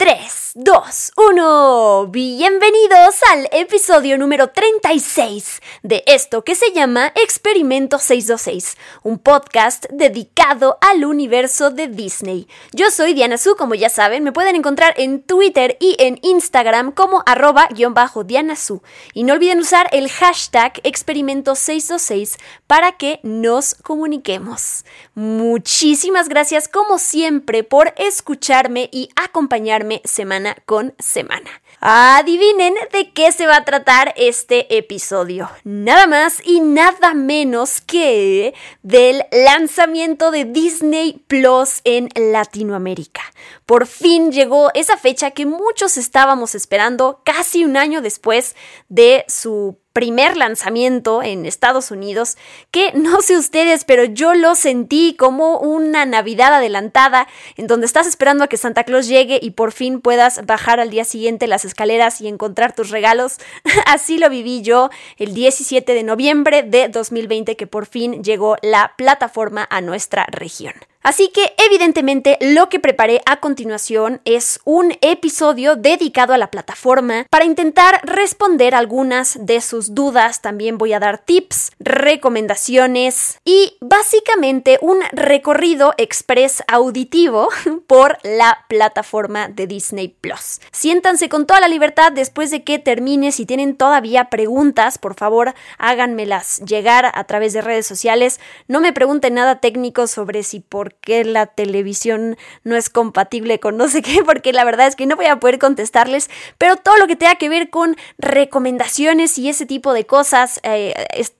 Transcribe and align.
3, 0.00 0.52
2, 0.54 1.12
1. 1.28 2.06
Bienvenidos 2.06 3.16
al 3.30 3.46
episodio 3.52 4.16
número 4.16 4.48
36 4.48 5.60
de 5.82 6.02
esto 6.06 6.42
que 6.42 6.54
se 6.54 6.72
llama 6.72 7.12
Experimento 7.22 7.98
626, 7.98 8.78
un 9.02 9.18
podcast 9.18 9.84
dedicado 9.90 10.78
al 10.80 11.04
universo 11.04 11.68
de 11.68 11.88
Disney. 11.88 12.48
Yo 12.72 12.90
soy 12.90 13.12
Diana 13.12 13.36
Su, 13.36 13.56
como 13.56 13.74
ya 13.74 13.90
saben, 13.90 14.24
me 14.24 14.32
pueden 14.32 14.56
encontrar 14.56 14.94
en 14.96 15.20
Twitter 15.20 15.76
y 15.80 15.96
en 15.98 16.18
Instagram 16.22 16.92
como 16.92 17.22
arroba 17.26 17.68
Diana 17.70 18.56
Su. 18.56 18.80
Y 19.12 19.24
no 19.24 19.34
olviden 19.34 19.58
usar 19.58 19.86
el 19.92 20.08
hashtag 20.08 20.80
Experimento 20.82 21.54
626 21.54 22.38
para 22.66 22.92
que 22.92 23.20
nos 23.22 23.74
comuniquemos. 23.74 24.86
Muchísimas 25.12 26.30
gracias 26.30 26.68
como 26.68 26.98
siempre 26.98 27.64
por 27.64 27.92
escucharme 27.98 28.88
y 28.90 29.10
acompañarme 29.14 29.89
semana 30.04 30.56
con 30.66 30.94
semana. 30.98 31.50
Adivinen 31.80 32.74
de 32.92 33.10
qué 33.12 33.32
se 33.32 33.46
va 33.46 33.56
a 33.56 33.64
tratar 33.64 34.12
este 34.16 34.76
episodio. 34.76 35.50
Nada 35.64 36.06
más 36.06 36.40
y 36.44 36.60
nada 36.60 37.14
menos 37.14 37.80
que 37.80 38.54
del 38.82 39.24
lanzamiento 39.32 40.30
de 40.30 40.44
Disney 40.44 41.24
Plus 41.26 41.80
en 41.84 42.08
Latinoamérica. 42.14 43.22
Por 43.66 43.86
fin 43.86 44.30
llegó 44.30 44.70
esa 44.74 44.98
fecha 44.98 45.30
que 45.30 45.46
muchos 45.46 45.96
estábamos 45.96 46.54
esperando 46.54 47.22
casi 47.24 47.64
un 47.64 47.76
año 47.76 48.02
después 48.02 48.54
de 48.88 49.24
su 49.26 49.79
primer 49.92 50.36
lanzamiento 50.36 51.22
en 51.22 51.46
Estados 51.46 51.90
Unidos, 51.90 52.36
que 52.70 52.92
no 52.92 53.22
sé 53.22 53.36
ustedes, 53.36 53.84
pero 53.84 54.04
yo 54.04 54.34
lo 54.34 54.54
sentí 54.54 55.14
como 55.18 55.58
una 55.58 56.06
Navidad 56.06 56.54
adelantada, 56.54 57.26
en 57.56 57.66
donde 57.66 57.86
estás 57.86 58.06
esperando 58.06 58.44
a 58.44 58.48
que 58.48 58.56
Santa 58.56 58.84
Claus 58.84 59.08
llegue 59.08 59.38
y 59.42 59.52
por 59.52 59.72
fin 59.72 60.00
puedas 60.00 60.44
bajar 60.46 60.80
al 60.80 60.90
día 60.90 61.04
siguiente 61.04 61.46
las 61.46 61.64
escaleras 61.64 62.20
y 62.20 62.28
encontrar 62.28 62.74
tus 62.74 62.90
regalos. 62.90 63.38
Así 63.86 64.18
lo 64.18 64.30
viví 64.30 64.62
yo 64.62 64.90
el 65.18 65.34
17 65.34 65.92
de 65.92 66.02
noviembre 66.02 66.62
de 66.62 66.88
2020, 66.88 67.56
que 67.56 67.66
por 67.66 67.86
fin 67.86 68.22
llegó 68.22 68.56
la 68.62 68.94
plataforma 68.96 69.66
a 69.70 69.80
nuestra 69.80 70.26
región. 70.30 70.74
Así 71.02 71.28
que 71.28 71.54
evidentemente 71.56 72.36
lo 72.40 72.68
que 72.68 72.78
preparé 72.78 73.22
a 73.24 73.40
continuación 73.40 74.20
es 74.26 74.60
un 74.64 74.94
episodio 75.00 75.76
dedicado 75.76 76.34
a 76.34 76.38
la 76.38 76.50
plataforma 76.50 77.26
para 77.30 77.46
intentar 77.46 78.00
responder 78.02 78.74
algunas 78.74 79.38
de 79.46 79.62
sus 79.62 79.94
dudas. 79.94 80.42
También 80.42 80.76
voy 80.76 80.92
a 80.92 81.00
dar 81.00 81.16
tips, 81.16 81.72
recomendaciones 81.78 83.38
y 83.46 83.78
básicamente 83.80 84.78
un 84.82 84.98
recorrido 85.12 85.94
express 85.96 86.62
auditivo 86.68 87.48
por 87.86 88.18
la 88.22 88.66
plataforma 88.68 89.48
de 89.48 89.66
Disney 89.66 90.08
Plus. 90.08 90.60
Siéntanse 90.70 91.30
con 91.30 91.46
toda 91.46 91.60
la 91.60 91.68
libertad 91.68 92.12
después 92.12 92.50
de 92.50 92.62
que 92.62 92.78
termine. 92.78 93.32
Si 93.32 93.46
tienen 93.46 93.74
todavía 93.74 94.28
preguntas, 94.28 94.98
por 94.98 95.14
favor 95.14 95.54
háganmelas 95.78 96.60
llegar 96.60 97.10
a 97.14 97.24
través 97.24 97.54
de 97.54 97.62
redes 97.62 97.86
sociales. 97.86 98.38
No 98.68 98.82
me 98.82 98.92
pregunten 98.92 99.34
nada 99.34 99.60
técnico 99.60 100.06
sobre 100.06 100.42
si 100.42 100.60
por 100.60 100.89
que 100.90 101.24
la 101.24 101.46
televisión 101.46 102.36
no 102.64 102.76
es 102.76 102.90
compatible 102.90 103.60
con 103.60 103.76
no 103.76 103.88
sé 103.88 104.02
qué, 104.02 104.22
porque 104.26 104.52
la 104.52 104.64
verdad 104.64 104.86
es 104.86 104.96
que 104.96 105.06
no 105.06 105.16
voy 105.16 105.26
a 105.26 105.40
poder 105.40 105.58
contestarles, 105.58 106.30
pero 106.58 106.76
todo 106.76 106.96
lo 106.98 107.06
que 107.06 107.16
tenga 107.16 107.36
que 107.36 107.48
ver 107.48 107.70
con 107.70 107.96
recomendaciones 108.18 109.38
y 109.38 109.48
ese 109.48 109.66
tipo 109.66 109.92
de 109.92 110.06
cosas, 110.06 110.60
eh, 110.62 110.94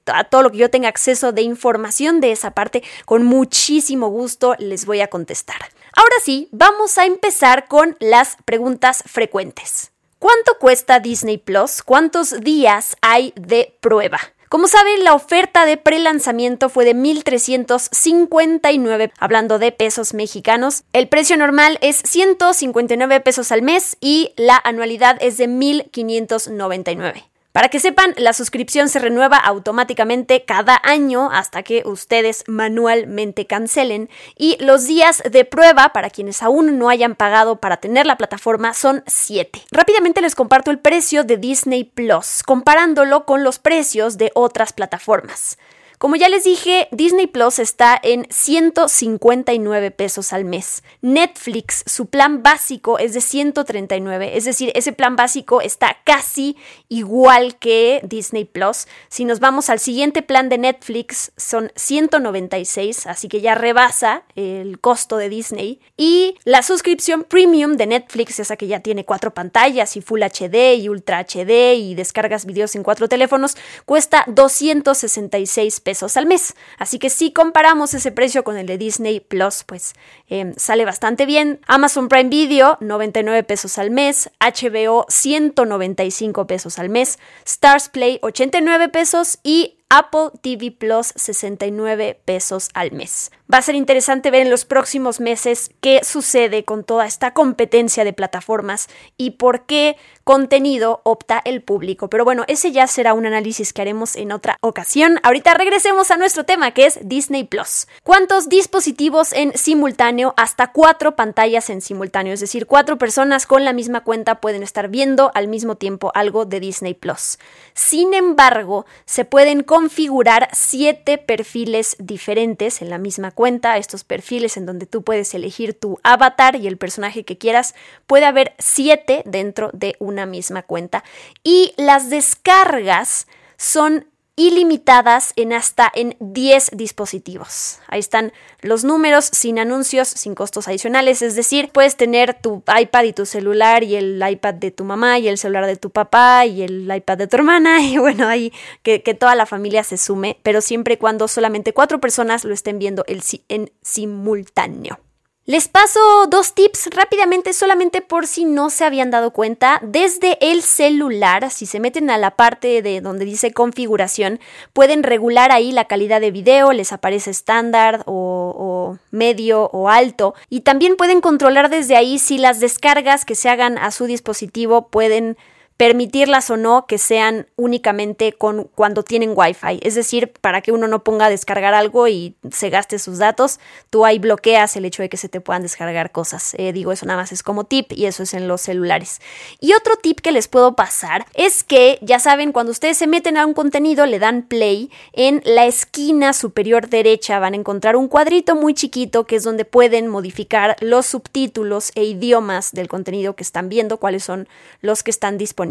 a 0.06 0.24
todo 0.24 0.42
lo 0.42 0.50
que 0.50 0.58
yo 0.58 0.70
tenga 0.70 0.88
acceso 0.88 1.32
de 1.32 1.42
información 1.42 2.20
de 2.20 2.32
esa 2.32 2.52
parte, 2.52 2.82
con 3.04 3.24
muchísimo 3.24 4.08
gusto 4.08 4.54
les 4.58 4.86
voy 4.86 5.00
a 5.00 5.08
contestar. 5.08 5.58
Ahora 5.96 6.16
sí, 6.22 6.48
vamos 6.52 6.98
a 6.98 7.04
empezar 7.04 7.66
con 7.66 7.96
las 8.00 8.36
preguntas 8.44 9.02
frecuentes. 9.06 9.92
¿Cuánto 10.18 10.58
cuesta 10.58 11.00
Disney 11.00 11.38
Plus? 11.38 11.82
¿Cuántos 11.82 12.40
días 12.40 12.96
hay 13.00 13.32
de 13.36 13.74
prueba? 13.80 14.20
Como 14.50 14.66
saben, 14.66 15.04
la 15.04 15.14
oferta 15.14 15.64
de 15.64 15.76
pre-lanzamiento 15.76 16.70
fue 16.70 16.84
de 16.84 16.96
1.359, 16.96 19.12
hablando 19.16 19.60
de 19.60 19.70
pesos 19.70 20.12
mexicanos. 20.12 20.82
El 20.92 21.06
precio 21.06 21.36
normal 21.36 21.78
es 21.82 22.02
159 22.04 23.20
pesos 23.20 23.52
al 23.52 23.62
mes 23.62 23.96
y 24.00 24.32
la 24.36 24.60
anualidad 24.64 25.18
es 25.20 25.36
de 25.36 25.48
1.599. 25.48 27.29
Para 27.52 27.68
que 27.68 27.80
sepan, 27.80 28.14
la 28.16 28.32
suscripción 28.32 28.88
se 28.88 29.00
renueva 29.00 29.36
automáticamente 29.36 30.44
cada 30.44 30.80
año 30.84 31.30
hasta 31.32 31.64
que 31.64 31.82
ustedes 31.84 32.44
manualmente 32.46 33.48
cancelen 33.48 34.08
y 34.36 34.56
los 34.60 34.86
días 34.86 35.20
de 35.28 35.44
prueba 35.44 35.88
para 35.92 36.10
quienes 36.10 36.44
aún 36.44 36.78
no 36.78 36.88
hayan 36.88 37.16
pagado 37.16 37.56
para 37.56 37.78
tener 37.78 38.06
la 38.06 38.16
plataforma 38.16 38.72
son 38.72 39.02
7. 39.08 39.62
Rápidamente 39.72 40.20
les 40.20 40.36
comparto 40.36 40.70
el 40.70 40.78
precio 40.78 41.24
de 41.24 41.38
Disney 41.38 41.82
Plus, 41.82 42.44
comparándolo 42.44 43.26
con 43.26 43.42
los 43.42 43.58
precios 43.58 44.16
de 44.16 44.30
otras 44.34 44.72
plataformas. 44.72 45.58
Como 46.00 46.16
ya 46.16 46.30
les 46.30 46.44
dije, 46.44 46.88
Disney 46.92 47.26
Plus 47.26 47.58
está 47.58 48.00
en 48.02 48.26
159 48.30 49.90
pesos 49.90 50.32
al 50.32 50.46
mes. 50.46 50.82
Netflix, 51.02 51.84
su 51.84 52.06
plan 52.06 52.42
básico 52.42 52.98
es 52.98 53.12
de 53.12 53.20
139, 53.20 54.34
es 54.34 54.46
decir, 54.46 54.72
ese 54.74 54.92
plan 54.94 55.14
básico 55.14 55.60
está 55.60 55.98
casi 56.04 56.56
igual 56.88 57.58
que 57.58 58.00
Disney 58.02 58.46
Plus. 58.46 58.86
Si 59.10 59.26
nos 59.26 59.40
vamos 59.40 59.68
al 59.68 59.78
siguiente 59.78 60.22
plan 60.22 60.48
de 60.48 60.56
Netflix, 60.56 61.32
son 61.36 61.70
196, 61.76 63.06
así 63.06 63.28
que 63.28 63.42
ya 63.42 63.54
rebasa 63.54 64.22
el 64.36 64.80
costo 64.80 65.18
de 65.18 65.28
Disney. 65.28 65.80
Y 65.98 66.38
la 66.44 66.62
suscripción 66.62 67.24
premium 67.24 67.76
de 67.76 67.86
Netflix, 67.86 68.40
esa 68.40 68.56
que 68.56 68.68
ya 68.68 68.80
tiene 68.80 69.04
cuatro 69.04 69.34
pantallas 69.34 69.98
y 69.98 70.00
Full 70.00 70.22
HD 70.22 70.76
y 70.78 70.88
Ultra 70.88 71.26
HD 71.26 71.74
y 71.74 71.94
descargas 71.94 72.46
videos 72.46 72.74
en 72.74 72.84
cuatro 72.84 73.06
teléfonos, 73.06 73.58
cuesta 73.84 74.24
266 74.28 75.80
pesos 75.80 75.89
al 76.16 76.26
mes. 76.26 76.54
Así 76.78 76.98
que 76.98 77.10
si 77.10 77.32
comparamos 77.32 77.94
ese 77.94 78.12
precio 78.12 78.44
con 78.44 78.56
el 78.56 78.66
de 78.66 78.78
Disney 78.78 79.20
Plus, 79.20 79.64
pues 79.64 79.94
em, 80.28 80.54
sale 80.56 80.84
bastante 80.84 81.26
bien. 81.26 81.60
Amazon 81.66 82.08
Prime 82.08 82.30
Video, 82.30 82.78
99 82.80 83.42
pesos 83.42 83.78
al 83.78 83.90
mes. 83.90 84.30
HBO, 84.40 85.06
195 85.08 86.46
pesos 86.46 86.78
al 86.78 86.88
mes. 86.88 87.18
Stars 87.44 87.88
Play, 87.88 88.18
89 88.22 88.88
pesos. 88.88 89.38
Y 89.42 89.79
Apple 89.92 90.30
TV 90.40 90.70
Plus 90.70 91.12
69 91.16 92.20
pesos 92.24 92.68
al 92.74 92.92
mes. 92.92 93.32
Va 93.52 93.58
a 93.58 93.62
ser 93.62 93.74
interesante 93.74 94.30
ver 94.30 94.42
en 94.42 94.50
los 94.50 94.64
próximos 94.64 95.18
meses 95.18 95.72
qué 95.80 96.04
sucede 96.04 96.64
con 96.64 96.84
toda 96.84 97.06
esta 97.06 97.34
competencia 97.34 98.04
de 98.04 98.12
plataformas 98.12 98.86
y 99.16 99.32
por 99.32 99.66
qué 99.66 99.96
contenido 100.22 101.00
opta 101.02 101.42
el 101.44 101.60
público. 101.60 102.08
Pero 102.08 102.24
bueno, 102.24 102.44
ese 102.46 102.70
ya 102.70 102.86
será 102.86 103.12
un 103.12 103.26
análisis 103.26 103.72
que 103.72 103.82
haremos 103.82 104.14
en 104.14 104.30
otra 104.30 104.56
ocasión. 104.60 105.18
Ahorita 105.24 105.54
regresemos 105.54 106.12
a 106.12 106.16
nuestro 106.16 106.44
tema 106.44 106.70
que 106.70 106.86
es 106.86 107.00
Disney 107.02 107.42
Plus. 107.42 107.88
¿Cuántos 108.04 108.48
dispositivos 108.48 109.32
en 109.32 109.58
simultáneo? 109.58 110.32
Hasta 110.36 110.70
cuatro 110.70 111.16
pantallas 111.16 111.68
en 111.70 111.80
simultáneo, 111.80 112.32
es 112.32 112.38
decir, 112.38 112.66
cuatro 112.66 112.98
personas 112.98 113.46
con 113.46 113.64
la 113.64 113.72
misma 113.72 114.04
cuenta 114.04 114.40
pueden 114.40 114.62
estar 114.62 114.88
viendo 114.88 115.32
al 115.34 115.48
mismo 115.48 115.74
tiempo 115.74 116.12
algo 116.14 116.44
de 116.44 116.60
Disney 116.60 116.94
Plus. 116.94 117.40
Sin 117.74 118.14
embargo, 118.14 118.86
se 119.06 119.24
pueden 119.24 119.64
configurar 119.80 120.50
siete 120.52 121.16
perfiles 121.16 121.96
diferentes 121.98 122.82
en 122.82 122.90
la 122.90 122.98
misma 122.98 123.30
cuenta, 123.30 123.78
estos 123.78 124.04
perfiles 124.04 124.58
en 124.58 124.66
donde 124.66 124.84
tú 124.84 125.02
puedes 125.02 125.32
elegir 125.32 125.72
tu 125.72 125.98
avatar 126.02 126.54
y 126.54 126.66
el 126.66 126.76
personaje 126.76 127.24
que 127.24 127.38
quieras, 127.38 127.74
puede 128.06 128.26
haber 128.26 128.52
siete 128.58 129.22
dentro 129.24 129.70
de 129.72 129.96
una 129.98 130.26
misma 130.26 130.64
cuenta. 130.64 131.02
Y 131.42 131.72
las 131.78 132.10
descargas 132.10 133.26
son 133.56 134.04
ilimitadas 134.40 135.34
en 135.36 135.52
hasta 135.52 135.92
en 135.94 136.16
10 136.18 136.70
dispositivos. 136.72 137.78
Ahí 137.88 138.00
están 138.00 138.32
los 138.62 138.84
números 138.84 139.26
sin 139.26 139.58
anuncios, 139.58 140.08
sin 140.08 140.34
costos 140.34 140.66
adicionales, 140.66 141.20
es 141.20 141.36
decir, 141.36 141.70
puedes 141.70 141.96
tener 141.96 142.32
tu 142.32 142.62
iPad 142.66 143.04
y 143.04 143.12
tu 143.12 143.26
celular 143.26 143.84
y 143.84 143.96
el 143.96 144.22
iPad 144.26 144.54
de 144.54 144.70
tu 144.70 144.84
mamá 144.84 145.18
y 145.18 145.28
el 145.28 145.36
celular 145.36 145.66
de 145.66 145.76
tu 145.76 145.90
papá 145.90 146.46
y 146.46 146.62
el 146.62 146.90
iPad 146.90 147.18
de 147.18 147.26
tu 147.26 147.36
hermana 147.36 147.82
y 147.84 147.98
bueno, 147.98 148.26
ahí 148.28 148.50
que, 148.82 149.00
toda 149.20 149.34
la 149.34 149.44
familia 149.44 149.84
se 149.84 149.98
sume, 149.98 150.38
pero 150.42 150.62
siempre 150.62 150.94
y 150.94 150.96
cuando 150.96 151.28
solamente 151.28 151.74
cuatro 151.74 152.00
personas 152.00 152.44
lo 152.44 152.54
estén 152.54 152.78
viendo 152.78 153.04
en 153.06 153.70
simultáneo. 153.82 155.00
Les 155.46 155.68
paso 155.68 156.26
dos 156.28 156.54
tips 156.54 156.90
rápidamente 156.94 157.54
solamente 157.54 158.02
por 158.02 158.26
si 158.26 158.44
no 158.44 158.68
se 158.68 158.84
habían 158.84 159.10
dado 159.10 159.32
cuenta. 159.32 159.80
Desde 159.82 160.36
el 160.40 160.62
celular, 160.62 161.50
si 161.50 161.64
se 161.64 161.80
meten 161.80 162.10
a 162.10 162.18
la 162.18 162.32
parte 162.32 162.82
de 162.82 163.00
donde 163.00 163.24
dice 163.24 163.52
configuración, 163.52 164.38
pueden 164.74 165.02
regular 165.02 165.50
ahí 165.50 165.72
la 165.72 165.86
calidad 165.86 166.20
de 166.20 166.30
video, 166.30 166.72
les 166.72 166.92
aparece 166.92 167.30
estándar 167.30 168.02
o, 168.04 168.54
o, 168.54 168.98
medio 169.10 169.70
o 169.72 169.88
alto. 169.88 170.34
Y 170.50 170.60
también 170.60 170.96
pueden 170.96 171.22
controlar 171.22 171.70
desde 171.70 171.96
ahí 171.96 172.18
si 172.18 172.36
las 172.36 172.60
descargas 172.60 173.24
que 173.24 173.34
se 173.34 173.48
hagan 173.48 173.78
a 173.78 173.90
su 173.92 174.04
dispositivo 174.04 174.88
pueden 174.88 175.38
permitirlas 175.80 176.50
o 176.50 176.58
no 176.58 176.84
que 176.86 176.98
sean 176.98 177.46
únicamente 177.56 178.34
con 178.34 178.64
cuando 178.74 179.02
tienen 179.02 179.32
Wi-Fi. 179.34 179.80
Es 179.80 179.94
decir, 179.94 180.30
para 180.42 180.60
que 180.60 180.72
uno 180.72 180.88
no 180.88 181.02
ponga 181.02 181.24
a 181.24 181.30
descargar 181.30 181.72
algo 181.72 182.06
y 182.06 182.34
se 182.50 182.68
gaste 182.68 182.98
sus 182.98 183.16
datos, 183.16 183.60
tú 183.88 184.04
ahí 184.04 184.18
bloqueas 184.18 184.76
el 184.76 184.84
hecho 184.84 185.02
de 185.02 185.08
que 185.08 185.16
se 185.16 185.30
te 185.30 185.40
puedan 185.40 185.62
descargar 185.62 186.12
cosas. 186.12 186.52
Eh, 186.58 186.74
digo, 186.74 186.92
eso 186.92 187.06
nada 187.06 187.20
más 187.20 187.32
es 187.32 187.42
como 187.42 187.64
tip 187.64 187.92
y 187.92 188.04
eso 188.04 188.24
es 188.24 188.34
en 188.34 188.46
los 188.46 188.60
celulares. 188.60 189.22
Y 189.58 189.72
otro 189.72 189.96
tip 189.96 190.20
que 190.20 190.32
les 190.32 190.48
puedo 190.48 190.76
pasar 190.76 191.24
es 191.32 191.64
que, 191.64 191.98
ya 192.02 192.18
saben, 192.18 192.52
cuando 192.52 192.72
ustedes 192.72 192.98
se 192.98 193.06
meten 193.06 193.38
a 193.38 193.46
un 193.46 193.54
contenido, 193.54 194.04
le 194.04 194.18
dan 194.18 194.42
play, 194.42 194.90
en 195.14 195.40
la 195.46 195.64
esquina 195.64 196.34
superior 196.34 196.90
derecha 196.90 197.38
van 197.38 197.54
a 197.54 197.56
encontrar 197.56 197.96
un 197.96 198.08
cuadrito 198.08 198.54
muy 198.54 198.74
chiquito 198.74 199.24
que 199.24 199.36
es 199.36 199.44
donde 199.44 199.64
pueden 199.64 200.08
modificar 200.08 200.76
los 200.80 201.06
subtítulos 201.06 201.90
e 201.94 202.04
idiomas 202.04 202.72
del 202.72 202.88
contenido 202.88 203.34
que 203.34 203.44
están 203.44 203.70
viendo, 203.70 203.96
cuáles 203.96 204.24
son 204.24 204.46
los 204.82 205.02
que 205.02 205.10
están 205.10 205.38
disponibles 205.38 205.69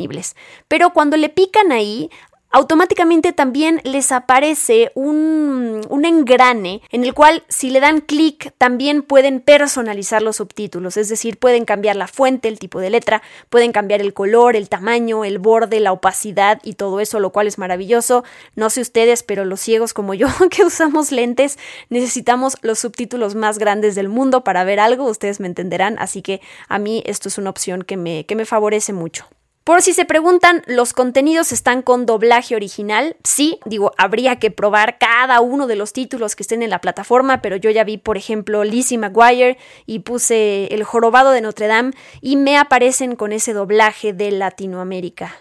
pero 0.68 0.92
cuando 0.92 1.18
le 1.18 1.30
pican 1.30 1.72
ahí, 1.72 2.10
automáticamente 2.52 3.32
también 3.32 3.80
les 3.84 4.12
aparece 4.12 4.92
un, 4.96 5.82
un, 5.88 6.06
engrane 6.06 6.82
en 6.90 7.04
el 7.04 7.14
cual 7.14 7.44
si 7.48 7.70
le 7.70 7.80
dan 7.80 8.02
clic 8.02 8.54
también 8.58 9.04
pueden 9.04 9.40
personalizar 9.40 10.22
los 10.22 10.38
subtítulos, 10.38 10.98
es 10.98 11.10
decir, 11.10 11.38
pueden 11.38 11.66
cambiar 11.66 11.96
la 11.96 12.08
fuente, 12.08 12.48
el 12.48 12.58
tipo 12.58 12.80
de 12.80 12.90
letra, 12.90 13.22
pueden 13.50 13.72
cambiar 13.72 14.02
el 14.02 14.14
color, 14.14 14.56
el 14.56 14.68
tamaño, 14.68 15.26
el 15.26 15.38
borde, 15.38 15.80
la 15.80 15.92
opacidad 15.92 16.60
y 16.64 16.74
todo 16.74 17.00
eso, 17.00 17.20
lo 17.20 17.32
cual 17.32 17.48
es 17.48 17.58
maravilloso. 17.58 18.24
No 18.56 18.70
sé 18.70 18.82
ustedes, 18.82 19.22
pero 19.22 19.46
los 19.46 19.60
ciegos 19.60 19.94
como 19.94 20.14
yo 20.16 20.28
que 20.50 20.64
usamos 20.64 21.12
lentes 21.12 21.60
necesitamos 21.90 22.58
los 22.62 22.80
subtítulos 22.80 23.36
más 23.36 23.60
grandes 23.60 23.94
del 23.94 24.10
mundo 24.10 24.44
para 24.44 24.64
ver 24.64 24.80
algo, 24.80 25.06
ustedes 25.06 25.40
me 25.40 25.48
entenderán, 25.48 25.98
así 26.00 26.22
que 26.24 26.42
a 26.68 26.80
mí 26.80 27.04
esto 27.06 27.28
es 27.28 27.38
una 27.38 27.52
opción 27.52 27.84
que 27.84 27.98
me, 27.98 28.26
que 28.26 28.36
me 28.36 28.46
favorece 28.46 28.92
mucho. 28.94 29.28
Por 29.64 29.82
si 29.82 29.94
se 29.94 30.06
preguntan, 30.06 30.64
¿los 30.66 30.94
contenidos 30.94 31.52
están 31.52 31.84
con 31.84 32.06
doblaje 32.06 32.56
original? 32.56 33.18
Sí, 33.24 33.60
digo, 33.66 33.92
habría 33.98 34.40
que 34.40 34.50
probar 34.50 34.98
cada 34.98 35.42
uno 35.42 35.68
de 35.68 35.76
los 35.76 35.94
títulos 35.94 36.36
que 36.36 36.44
estén 36.44 36.64
en 36.64 36.72
la 36.72 36.82
plataforma, 36.82 37.42
pero 37.42 37.56
yo 37.56 37.70
ya 37.70 37.84
vi, 37.84 37.98
por 37.98 38.18
ejemplo, 38.18 38.64
Lizzie 38.64 38.98
McGuire 38.98 39.58
y 39.86 40.00
puse 40.00 40.74
El 40.74 40.84
Jorobado 40.84 41.32
de 41.32 41.42
Notre 41.42 41.68
Dame 41.68 41.92
y 42.20 42.36
me 42.36 42.58
aparecen 42.58 43.16
con 43.16 43.32
ese 43.32 43.54
doblaje 43.54 44.12
de 44.12 44.32
Latinoamérica. 44.32 45.36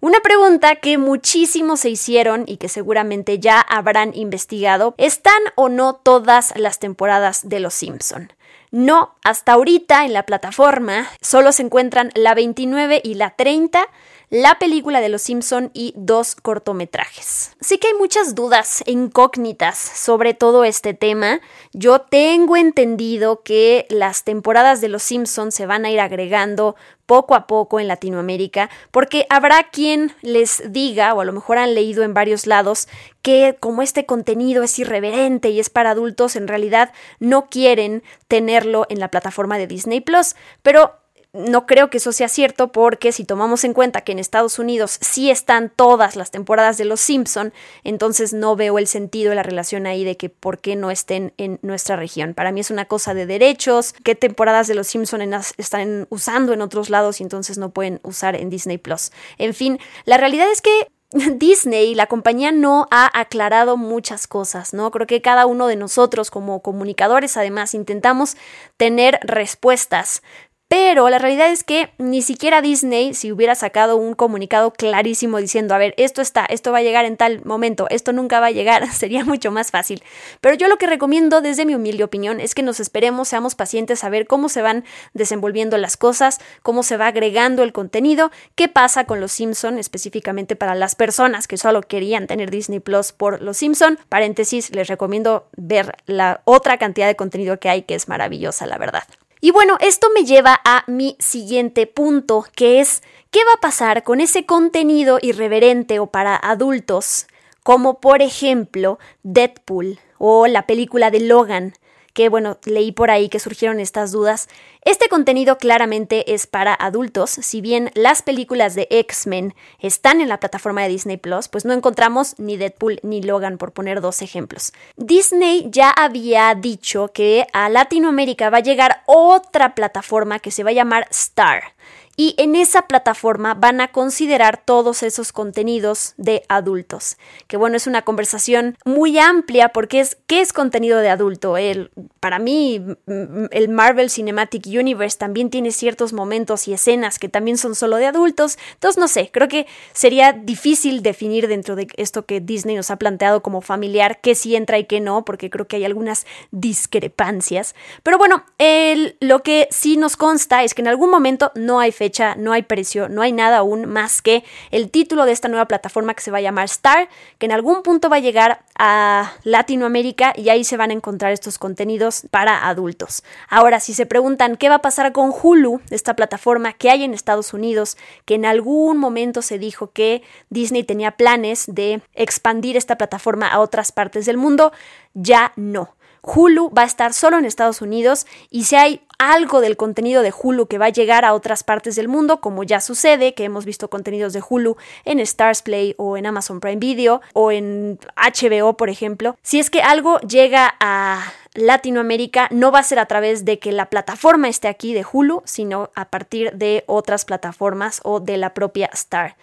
Una 0.00 0.20
pregunta 0.20 0.76
que 0.76 0.98
muchísimos 0.98 1.80
se 1.80 1.90
hicieron 1.90 2.44
y 2.46 2.58
que 2.58 2.68
seguramente 2.68 3.40
ya 3.40 3.60
habrán 3.60 4.14
investigado, 4.14 4.94
¿están 4.98 5.42
o 5.54 5.68
no 5.68 5.96
todas 5.96 6.52
las 6.56 6.78
temporadas 6.78 7.48
de 7.48 7.60
Los 7.60 7.74
Simpson? 7.74 8.30
No, 8.70 9.14
hasta 9.22 9.52
ahorita 9.52 10.04
en 10.04 10.12
la 10.12 10.24
plataforma 10.24 11.06
solo 11.20 11.52
se 11.52 11.62
encuentran 11.62 12.10
la 12.14 12.34
29 12.34 13.00
y 13.02 13.14
la 13.14 13.30
30, 13.30 13.86
la 14.30 14.58
película 14.58 15.00
de 15.00 15.08
Los 15.08 15.22
Simpson 15.22 15.70
y 15.72 15.92
dos 15.96 16.34
cortometrajes. 16.34 17.56
Sí 17.60 17.78
que 17.78 17.88
hay 17.88 17.94
muchas 17.94 18.34
dudas 18.34 18.82
e 18.86 18.90
incógnitas 18.90 19.78
sobre 19.78 20.34
todo 20.34 20.64
este 20.64 20.94
tema. 20.94 21.40
Yo 21.72 22.00
tengo 22.00 22.56
entendido 22.56 23.42
que 23.42 23.86
las 23.88 24.24
temporadas 24.24 24.80
de 24.80 24.88
Los 24.88 25.04
Simpson 25.04 25.52
se 25.52 25.66
van 25.66 25.84
a 25.84 25.90
ir 25.90 26.00
agregando 26.00 26.74
poco 27.06 27.36
a 27.36 27.46
poco 27.46 27.78
en 27.78 27.86
Latinoamérica, 27.86 28.68
porque 28.90 29.26
habrá 29.30 29.70
quien 29.70 30.12
les 30.22 30.72
diga, 30.72 31.14
o 31.14 31.20
a 31.20 31.24
lo 31.24 31.32
mejor 31.32 31.58
han 31.58 31.74
leído 31.74 32.02
en 32.02 32.14
varios 32.14 32.48
lados, 32.48 32.88
que 33.22 33.56
como 33.60 33.82
este 33.82 34.06
contenido 34.06 34.64
es 34.64 34.76
irreverente 34.80 35.50
y 35.50 35.60
es 35.60 35.70
para 35.70 35.90
adultos, 35.90 36.34
en 36.34 36.48
realidad 36.48 36.92
no 37.20 37.46
quieren 37.48 38.02
tenerlo 38.26 38.86
en 38.88 38.98
la 38.98 39.08
plataforma 39.08 39.56
de 39.56 39.68
Disney 39.68 40.00
Plus. 40.00 40.34
Pero 40.62 40.94
no 41.36 41.66
creo 41.66 41.90
que 41.90 41.98
eso 41.98 42.12
sea 42.12 42.28
cierto 42.28 42.72
porque 42.72 43.12
si 43.12 43.24
tomamos 43.24 43.64
en 43.64 43.72
cuenta 43.74 44.00
que 44.00 44.12
en 44.12 44.18
Estados 44.18 44.58
Unidos 44.58 44.98
sí 45.00 45.30
están 45.30 45.70
todas 45.74 46.16
las 46.16 46.30
temporadas 46.30 46.78
de 46.78 46.84
Los 46.84 47.00
Simpson, 47.00 47.52
entonces 47.84 48.32
no 48.32 48.56
veo 48.56 48.78
el 48.78 48.86
sentido 48.86 49.30
de 49.30 49.36
la 49.36 49.42
relación 49.42 49.86
ahí 49.86 50.04
de 50.04 50.16
que 50.16 50.28
por 50.28 50.58
qué 50.58 50.76
no 50.76 50.90
estén 50.90 51.32
en 51.36 51.58
nuestra 51.62 51.96
región. 51.96 52.34
Para 52.34 52.52
mí 52.52 52.60
es 52.60 52.70
una 52.70 52.86
cosa 52.86 53.14
de 53.14 53.26
derechos, 53.26 53.94
qué 54.04 54.14
temporadas 54.14 54.66
de 54.66 54.74
Los 54.74 54.86
Simpson 54.86 55.22
están 55.58 56.06
usando 56.10 56.52
en 56.52 56.62
otros 56.62 56.90
lados 56.90 57.20
y 57.20 57.24
entonces 57.24 57.58
no 57.58 57.70
pueden 57.70 58.00
usar 58.02 58.36
en 58.36 58.50
Disney 58.50 58.78
Plus. 58.78 59.12
En 59.38 59.54
fin, 59.54 59.78
la 60.04 60.16
realidad 60.16 60.50
es 60.50 60.60
que 60.60 60.88
Disney, 61.36 61.94
la 61.94 62.06
compañía 62.06 62.52
no 62.52 62.88
ha 62.90 63.10
aclarado 63.18 63.76
muchas 63.76 64.26
cosas, 64.26 64.74
¿no? 64.74 64.90
Creo 64.90 65.06
que 65.06 65.22
cada 65.22 65.46
uno 65.46 65.66
de 65.66 65.76
nosotros 65.76 66.30
como 66.30 66.62
comunicadores 66.62 67.36
además 67.36 67.74
intentamos 67.74 68.36
tener 68.76 69.18
respuestas, 69.22 70.22
pero 70.68 71.08
la 71.10 71.18
realidad 71.20 71.48
es 71.48 71.62
que 71.62 71.92
ni 71.96 72.22
siquiera 72.22 72.60
Disney, 72.60 73.14
si 73.14 73.30
hubiera 73.30 73.54
sacado 73.54 73.96
un 73.96 74.14
comunicado 74.14 74.72
clarísimo 74.72 75.38
diciendo, 75.38 75.76
a 75.76 75.78
ver, 75.78 75.94
esto 75.96 76.20
está, 76.20 76.44
esto 76.44 76.72
va 76.72 76.78
a 76.78 76.82
llegar 76.82 77.04
en 77.04 77.16
tal 77.16 77.44
momento, 77.44 77.86
esto 77.88 78.12
nunca 78.12 78.40
va 78.40 78.46
a 78.46 78.50
llegar, 78.50 78.90
sería 78.92 79.24
mucho 79.24 79.52
más 79.52 79.70
fácil. 79.70 80.02
Pero 80.40 80.56
yo 80.56 80.66
lo 80.66 80.76
que 80.76 80.88
recomiendo 80.88 81.40
desde 81.40 81.66
mi 81.66 81.76
humilde 81.76 82.02
opinión 82.02 82.40
es 82.40 82.54
que 82.54 82.64
nos 82.64 82.80
esperemos, 82.80 83.28
seamos 83.28 83.54
pacientes 83.54 84.02
a 84.02 84.08
ver 84.08 84.26
cómo 84.26 84.48
se 84.48 84.60
van 84.60 84.84
desenvolviendo 85.14 85.78
las 85.78 85.96
cosas, 85.96 86.40
cómo 86.62 86.82
se 86.82 86.96
va 86.96 87.06
agregando 87.06 87.62
el 87.62 87.72
contenido, 87.72 88.32
qué 88.56 88.66
pasa 88.66 89.04
con 89.04 89.20
los 89.20 89.30
Simpson, 89.30 89.78
específicamente 89.78 90.56
para 90.56 90.74
las 90.74 90.96
personas 90.96 91.46
que 91.46 91.58
solo 91.58 91.82
querían 91.82 92.26
tener 92.26 92.50
Disney 92.50 92.80
Plus 92.80 93.12
por 93.12 93.40
los 93.40 93.56
Simpson. 93.58 94.00
Paréntesis, 94.08 94.74
les 94.74 94.88
recomiendo 94.88 95.48
ver 95.56 95.94
la 96.06 96.40
otra 96.44 96.76
cantidad 96.76 97.06
de 97.06 97.14
contenido 97.14 97.60
que 97.60 97.68
hay 97.68 97.82
que 97.82 97.94
es 97.94 98.08
maravillosa, 98.08 98.66
la 98.66 98.78
verdad. 98.78 99.04
Y 99.46 99.52
bueno, 99.52 99.76
esto 99.78 100.08
me 100.12 100.24
lleva 100.24 100.60
a 100.64 100.82
mi 100.88 101.16
siguiente 101.20 101.86
punto, 101.86 102.44
que 102.56 102.80
es 102.80 103.04
¿qué 103.30 103.38
va 103.44 103.52
a 103.52 103.60
pasar 103.60 104.02
con 104.02 104.20
ese 104.20 104.44
contenido 104.44 105.20
irreverente 105.22 106.00
o 106.00 106.08
para 106.08 106.34
adultos, 106.34 107.28
como 107.62 108.00
por 108.00 108.22
ejemplo 108.22 108.98
Deadpool 109.22 110.00
o 110.18 110.48
la 110.48 110.66
película 110.66 111.12
de 111.12 111.20
Logan? 111.20 111.74
Que 112.16 112.30
bueno, 112.30 112.56
leí 112.64 112.92
por 112.92 113.10
ahí 113.10 113.28
que 113.28 113.38
surgieron 113.38 113.78
estas 113.78 114.10
dudas. 114.10 114.48
Este 114.80 115.10
contenido 115.10 115.58
claramente 115.58 116.32
es 116.32 116.46
para 116.46 116.72
adultos, 116.72 117.28
si 117.28 117.60
bien 117.60 117.90
las 117.94 118.22
películas 118.22 118.74
de 118.74 118.88
X-Men 118.90 119.54
están 119.80 120.22
en 120.22 120.30
la 120.30 120.40
plataforma 120.40 120.82
de 120.82 120.88
Disney 120.88 121.18
Plus, 121.18 121.48
pues 121.48 121.66
no 121.66 121.74
encontramos 121.74 122.34
ni 122.38 122.56
Deadpool 122.56 123.00
ni 123.02 123.20
Logan 123.20 123.58
por 123.58 123.72
poner 123.72 124.00
dos 124.00 124.22
ejemplos. 124.22 124.72
Disney 124.96 125.66
ya 125.68 125.90
había 125.90 126.54
dicho 126.54 127.08
que 127.12 127.46
a 127.52 127.68
Latinoamérica 127.68 128.48
va 128.48 128.58
a 128.58 128.62
llegar 128.62 129.02
otra 129.04 129.74
plataforma 129.74 130.38
que 130.38 130.50
se 130.50 130.64
va 130.64 130.70
a 130.70 130.72
llamar 130.72 131.06
Star 131.10 131.74
y 132.16 132.34
en 132.38 132.56
esa 132.56 132.82
plataforma 132.82 133.54
van 133.54 133.80
a 133.80 133.88
considerar 133.88 134.62
todos 134.64 135.02
esos 135.02 135.32
contenidos 135.32 136.14
de 136.16 136.42
adultos. 136.48 137.16
Que 137.46 137.56
bueno, 137.56 137.76
es 137.76 137.86
una 137.86 138.02
conversación 138.02 138.76
muy 138.84 139.18
amplia 139.18 139.68
porque 139.70 140.00
es 140.00 140.16
¿qué 140.26 140.40
es 140.40 140.52
contenido 140.52 140.98
de 140.98 141.10
adulto? 141.10 141.56
El, 141.56 141.90
para 142.20 142.38
mí 142.38 142.82
el 143.06 143.68
Marvel 143.68 144.10
Cinematic 144.10 144.66
Universe 144.66 145.18
también 145.18 145.50
tiene 145.50 145.70
ciertos 145.72 146.12
momentos 146.12 146.68
y 146.68 146.72
escenas 146.72 147.18
que 147.18 147.28
también 147.28 147.58
son 147.58 147.74
solo 147.74 147.96
de 147.96 148.06
adultos. 148.06 148.58
Entonces 148.74 148.98
no 148.98 149.08
sé, 149.08 149.30
creo 149.32 149.48
que 149.48 149.66
sería 149.92 150.32
difícil 150.32 151.02
definir 151.02 151.48
dentro 151.48 151.76
de 151.76 151.88
esto 151.96 152.24
que 152.24 152.40
Disney 152.40 152.76
nos 152.76 152.90
ha 152.90 152.96
planteado 152.96 153.42
como 153.42 153.60
familiar 153.60 154.20
qué 154.20 154.34
sí 154.34 154.56
entra 154.56 154.78
y 154.78 154.84
qué 154.84 155.00
no, 155.00 155.24
porque 155.24 155.50
creo 155.50 155.66
que 155.68 155.76
hay 155.76 155.84
algunas 155.84 156.26
discrepancias. 156.50 157.74
Pero 158.02 158.18
bueno, 158.18 158.44
el, 158.58 159.16
lo 159.20 159.42
que 159.42 159.68
sí 159.70 159.96
nos 159.96 160.16
consta 160.16 160.64
es 160.64 160.74
que 160.74 160.82
en 160.82 160.88
algún 160.88 161.10
momento 161.10 161.52
no 161.54 161.80
hay 161.80 161.92
no 162.36 162.52
hay 162.52 162.62
precio, 162.62 163.08
no 163.08 163.22
hay 163.22 163.32
nada 163.32 163.58
aún 163.58 163.86
más 163.86 164.22
que 164.22 164.44
el 164.70 164.90
título 164.90 165.24
de 165.24 165.32
esta 165.32 165.48
nueva 165.48 165.66
plataforma 165.66 166.14
que 166.14 166.22
se 166.22 166.30
va 166.30 166.38
a 166.38 166.42
llamar 166.42 166.66
Star, 166.66 167.08
que 167.38 167.46
en 167.46 167.52
algún 167.52 167.82
punto 167.82 168.08
va 168.08 168.16
a 168.16 168.20
llegar 168.20 168.60
a 168.78 169.32
Latinoamérica 169.44 170.32
y 170.36 170.48
ahí 170.48 170.64
se 170.64 170.76
van 170.76 170.90
a 170.90 170.94
encontrar 170.94 171.32
estos 171.32 171.58
contenidos 171.58 172.26
para 172.30 172.68
adultos. 172.68 173.22
Ahora, 173.48 173.80
si 173.80 173.94
se 173.94 174.06
preguntan 174.06 174.56
qué 174.56 174.68
va 174.68 174.76
a 174.76 174.82
pasar 174.82 175.12
con 175.12 175.32
Hulu, 175.32 175.80
esta 175.90 176.14
plataforma 176.14 176.72
que 176.72 176.90
hay 176.90 177.04
en 177.04 177.14
Estados 177.14 177.54
Unidos, 177.54 177.96
que 178.24 178.34
en 178.34 178.44
algún 178.44 178.98
momento 178.98 179.42
se 179.42 179.58
dijo 179.58 179.90
que 179.92 180.22
Disney 180.50 180.84
tenía 180.84 181.12
planes 181.12 181.64
de 181.66 182.02
expandir 182.14 182.76
esta 182.76 182.96
plataforma 182.96 183.48
a 183.48 183.60
otras 183.60 183.92
partes 183.92 184.26
del 184.26 184.36
mundo, 184.36 184.72
ya 185.14 185.52
no. 185.56 185.95
Hulu 186.26 186.70
va 186.76 186.82
a 186.82 186.86
estar 186.86 187.12
solo 187.12 187.38
en 187.38 187.44
Estados 187.44 187.80
Unidos 187.80 188.26
y 188.50 188.64
si 188.64 188.74
hay 188.76 189.00
algo 189.18 189.60
del 189.60 189.76
contenido 189.76 190.22
de 190.22 190.34
Hulu 190.36 190.66
que 190.66 190.78
va 190.78 190.86
a 190.86 190.90
llegar 190.90 191.24
a 191.24 191.32
otras 191.32 191.62
partes 191.62 191.96
del 191.96 192.08
mundo, 192.08 192.40
como 192.40 192.64
ya 192.64 192.80
sucede, 192.80 193.32
que 193.34 193.44
hemos 193.44 193.64
visto 193.64 193.88
contenidos 193.88 194.32
de 194.32 194.42
Hulu 194.46 194.76
en 195.04 195.20
Stars 195.20 195.62
Play 195.62 195.94
o 195.96 196.16
en 196.16 196.26
Amazon 196.26 196.60
Prime 196.60 196.76
Video 196.76 197.20
o 197.32 197.52
en 197.52 197.98
HBO, 198.16 198.76
por 198.76 198.90
ejemplo. 198.90 199.36
Si 199.42 199.58
es 199.58 199.70
que 199.70 199.82
algo 199.82 200.18
llega 200.20 200.74
a 200.80 201.32
Latinoamérica 201.54 202.48
no 202.50 202.70
va 202.70 202.80
a 202.80 202.82
ser 202.82 202.98
a 202.98 203.06
través 203.06 203.44
de 203.44 203.58
que 203.58 203.72
la 203.72 203.86
plataforma 203.86 204.48
esté 204.48 204.68
aquí 204.68 204.92
de 204.92 205.06
Hulu, 205.10 205.42
sino 205.44 205.90
a 205.94 206.06
partir 206.10 206.52
de 206.52 206.84
otras 206.86 207.24
plataformas 207.24 208.00
o 208.02 208.20
de 208.20 208.36
la 208.36 208.52
propia 208.52 208.90
Star. 208.92 209.36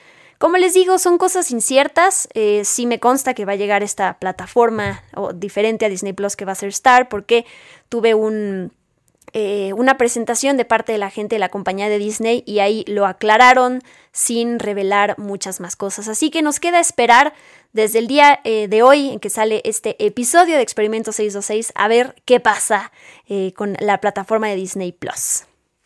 Como 0.43 0.57
les 0.57 0.73
digo, 0.73 0.99
son 0.99 1.17
cosas 1.17 1.51
inciertas. 1.51 2.27
Eh, 2.33 2.63
sí 2.65 2.85
me 2.85 2.99
consta 2.99 3.33
que 3.33 3.45
va 3.45 3.53
a 3.53 3.55
llegar 3.55 3.81
esta 3.81 4.19
plataforma 4.19 5.01
o 5.15 5.31
diferente 5.31 5.85
a 5.85 5.89
Disney 5.89 6.11
Plus 6.11 6.35
que 6.35 6.43
va 6.43 6.51
a 6.51 6.55
ser 6.55 6.67
Star, 6.67 7.07
porque 7.07 7.45
tuve 7.87 8.13
un, 8.13 8.73
eh, 9.31 9.71
una 9.71 9.97
presentación 9.97 10.57
de 10.57 10.65
parte 10.65 10.91
de 10.91 10.97
la 10.97 11.09
gente 11.09 11.35
de 11.35 11.39
la 11.39 11.47
compañía 11.47 11.87
de 11.87 11.97
Disney 11.97 12.43
y 12.45 12.59
ahí 12.59 12.83
lo 12.89 13.05
aclararon 13.05 13.83
sin 14.11 14.59
revelar 14.59 15.17
muchas 15.17 15.61
más 15.61 15.77
cosas. 15.77 16.09
Así 16.09 16.29
que 16.29 16.41
nos 16.41 16.59
queda 16.59 16.81
esperar 16.81 17.33
desde 17.71 17.99
el 17.99 18.07
día 18.07 18.41
eh, 18.43 18.67
de 18.67 18.83
hoy 18.83 19.11
en 19.11 19.21
que 19.21 19.29
sale 19.29 19.61
este 19.63 19.95
episodio 20.05 20.57
de 20.57 20.61
Experimento 20.61 21.13
626 21.13 21.71
a 21.73 21.87
ver 21.87 22.21
qué 22.25 22.41
pasa 22.41 22.91
con 23.55 23.77
la 23.79 24.01
plataforma 24.01 24.49
de 24.49 24.57
Disney 24.57 24.91
Plus. 24.91 25.45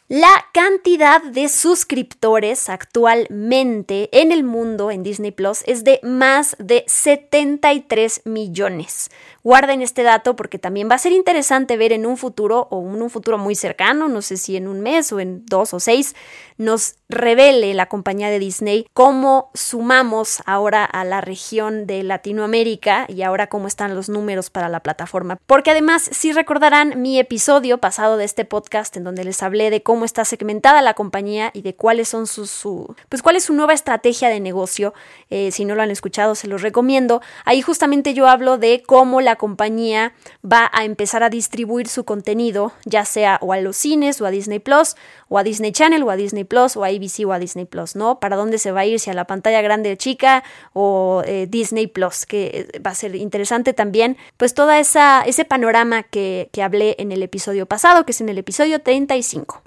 La 0.10 0.46
cantidad 0.54 1.22
de 1.22 1.50
suscriptores 1.50 2.70
actualmente 2.70 4.08
en 4.14 4.32
el 4.32 4.46
mundo 4.46 4.90
en 4.90 5.04
Disney 5.04 5.32
Plus 5.32 5.64
es 5.66 5.84
de 5.84 6.00
más 6.02 6.56
de 6.60 6.86
73 6.88 8.22
millones. 8.24 9.10
Guarden 9.44 9.82
este 9.82 10.04
dato 10.04 10.38
porque 10.38 10.60
también 10.60 10.90
va 10.90 10.96
a 10.96 11.00
ser 11.00 11.12
interesante 11.12 11.76
ver 11.76 11.92
en 11.92 12.06
un 12.06 12.16
futuro 12.16 12.70
o 12.72 12.82
en 12.82 13.02
un 13.02 13.10
futuro 13.10 13.38
muy 13.38 13.54
cercano, 13.54 14.08
no 14.08 14.22
sé 14.22 14.38
si 14.38 14.56
en 14.56 14.70
un 14.70 14.80
mes 14.80 15.12
o 15.12 15.20
en 15.20 15.46
dos 15.46 15.74
o 15.74 15.82
seis, 15.82 16.16
nos 16.58 16.96
revele 17.10 17.74
la 17.74 17.88
compañía 17.88 18.30
de 18.30 18.40
Disney 18.40 18.88
cómo 18.94 19.52
sumamos 19.54 20.42
ahora 20.46 20.86
a 20.86 21.04
la 21.04 21.20
región 21.20 21.86
de 21.86 22.04
Latinoamérica 22.04 23.06
y 23.10 23.24
ahora 23.24 23.48
cómo 23.48 23.68
están 23.68 23.94
los 23.94 24.08
números 24.10 24.50
para 24.50 24.70
la 24.70 24.82
plataforma. 24.82 25.38
Porque 25.46 25.72
además, 25.72 26.10
si 26.12 26.32
recordarán 26.32 27.02
mi 27.02 27.20
episodio 27.20 27.78
pasado 27.78 28.16
de 28.16 28.26
este 28.26 28.46
podcast 28.46 28.96
en 28.96 29.04
donde 29.04 29.24
les 29.24 29.44
hablé 29.44 29.70
de 29.70 29.84
cómo 29.84 29.97
está 30.06 30.26
segmentada 30.26 30.82
la 30.82 30.94
compañía 30.94 31.52
y 31.54 31.62
de 31.62 31.76
cuáles 31.76 32.10
son 32.10 32.28
sus, 32.28 32.50
su, 32.50 32.96
pues 33.10 33.22
cuál 33.22 33.36
es 33.36 33.46
su 33.46 33.54
nueva 33.54 33.74
estrategia 33.74 34.30
de 34.30 34.40
negocio, 34.40 34.94
eh, 35.30 35.52
si 35.52 35.66
no 35.66 35.76
lo 35.76 35.82
han 35.82 35.92
escuchado 35.92 36.36
se 36.36 36.48
los 36.48 36.62
recomiendo. 36.62 37.22
Ahí 37.46 37.62
justamente 37.62 38.14
yo 38.14 38.28
hablo 38.28 38.58
de 38.58 38.84
cómo 38.86 39.22
la 39.22 39.36
compañía 39.36 40.14
va 40.44 40.70
a 40.74 40.84
empezar 40.86 41.24
a 41.24 41.30
distribuir 41.30 41.88
su 41.88 42.06
contenido, 42.06 42.74
ya 42.86 43.06
sea 43.06 43.40
o 43.42 43.54
a 43.54 43.60
los 43.60 43.78
cines 43.78 44.22
o 44.22 44.26
a 44.26 44.32
Disney 44.32 44.60
Plus 44.60 44.96
o 45.30 45.38
a 45.38 45.44
Disney 45.44 45.72
Channel 45.72 46.04
o 46.04 46.10
a 46.10 46.16
Disney 46.16 46.44
Plus 46.44 46.78
o 46.78 46.84
a 46.84 46.88
ABC 46.88 47.26
o 47.26 47.34
a 47.34 47.40
Disney 47.40 47.66
Plus, 47.66 47.96
¿no? 47.96 48.20
¿Para 48.20 48.36
dónde 48.36 48.58
se 48.58 48.72
va 48.72 48.82
a 48.82 48.86
ir? 48.86 49.00
Si 49.00 49.10
a 49.10 49.14
la 49.14 49.26
pantalla 49.26 49.62
grande 49.62 49.98
chica 49.98 50.44
o 50.74 51.24
eh, 51.26 51.48
Disney 51.50 51.88
Plus, 51.88 52.26
que 52.26 52.70
eh, 52.74 52.80
va 52.80 52.92
a 52.92 52.96
ser 52.96 53.16
interesante 53.16 53.74
también, 53.74 54.18
pues 54.38 54.54
toda 54.54 54.80
esa 54.80 55.24
ese 55.26 55.46
panorama 55.46 56.04
que, 56.04 56.50
que 56.52 56.64
hablé 56.64 56.96
en 57.00 57.12
el 57.12 57.24
episodio 57.24 57.66
pasado, 57.66 58.06
que 58.06 58.12
es 58.12 58.22
en 58.22 58.30
el 58.30 58.38
episodio 58.38 58.82
35. 58.82 59.67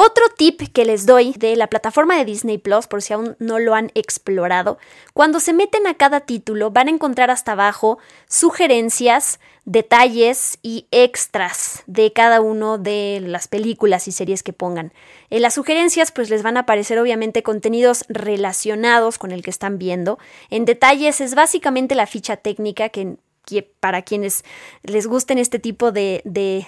Otro 0.00 0.26
tip 0.28 0.60
que 0.72 0.84
les 0.84 1.06
doy 1.06 1.32
de 1.32 1.56
la 1.56 1.66
plataforma 1.66 2.16
de 2.16 2.24
Disney 2.24 2.56
Plus, 2.56 2.86
por 2.86 3.02
si 3.02 3.14
aún 3.14 3.34
no 3.40 3.58
lo 3.58 3.74
han 3.74 3.90
explorado, 3.96 4.78
cuando 5.12 5.40
se 5.40 5.52
meten 5.52 5.88
a 5.88 5.94
cada 5.94 6.20
título 6.20 6.70
van 6.70 6.86
a 6.86 6.92
encontrar 6.92 7.32
hasta 7.32 7.50
abajo 7.50 7.98
sugerencias, 8.28 9.40
detalles 9.64 10.60
y 10.62 10.86
extras 10.92 11.82
de 11.88 12.12
cada 12.12 12.40
uno 12.40 12.78
de 12.78 13.20
las 13.26 13.48
películas 13.48 14.06
y 14.06 14.12
series 14.12 14.44
que 14.44 14.52
pongan. 14.52 14.92
En 15.30 15.42
las 15.42 15.54
sugerencias 15.54 16.12
pues 16.12 16.30
les 16.30 16.44
van 16.44 16.56
a 16.58 16.60
aparecer 16.60 17.00
obviamente 17.00 17.42
contenidos 17.42 18.04
relacionados 18.08 19.18
con 19.18 19.32
el 19.32 19.42
que 19.42 19.50
están 19.50 19.78
viendo. 19.78 20.20
En 20.48 20.64
detalles 20.64 21.20
es 21.20 21.34
básicamente 21.34 21.96
la 21.96 22.06
ficha 22.06 22.36
técnica 22.36 22.90
que 22.90 23.16
para 23.80 24.02
quienes 24.02 24.44
les 24.82 25.06
gusten 25.06 25.38
este 25.38 25.58
tipo 25.58 25.92
de, 25.92 26.22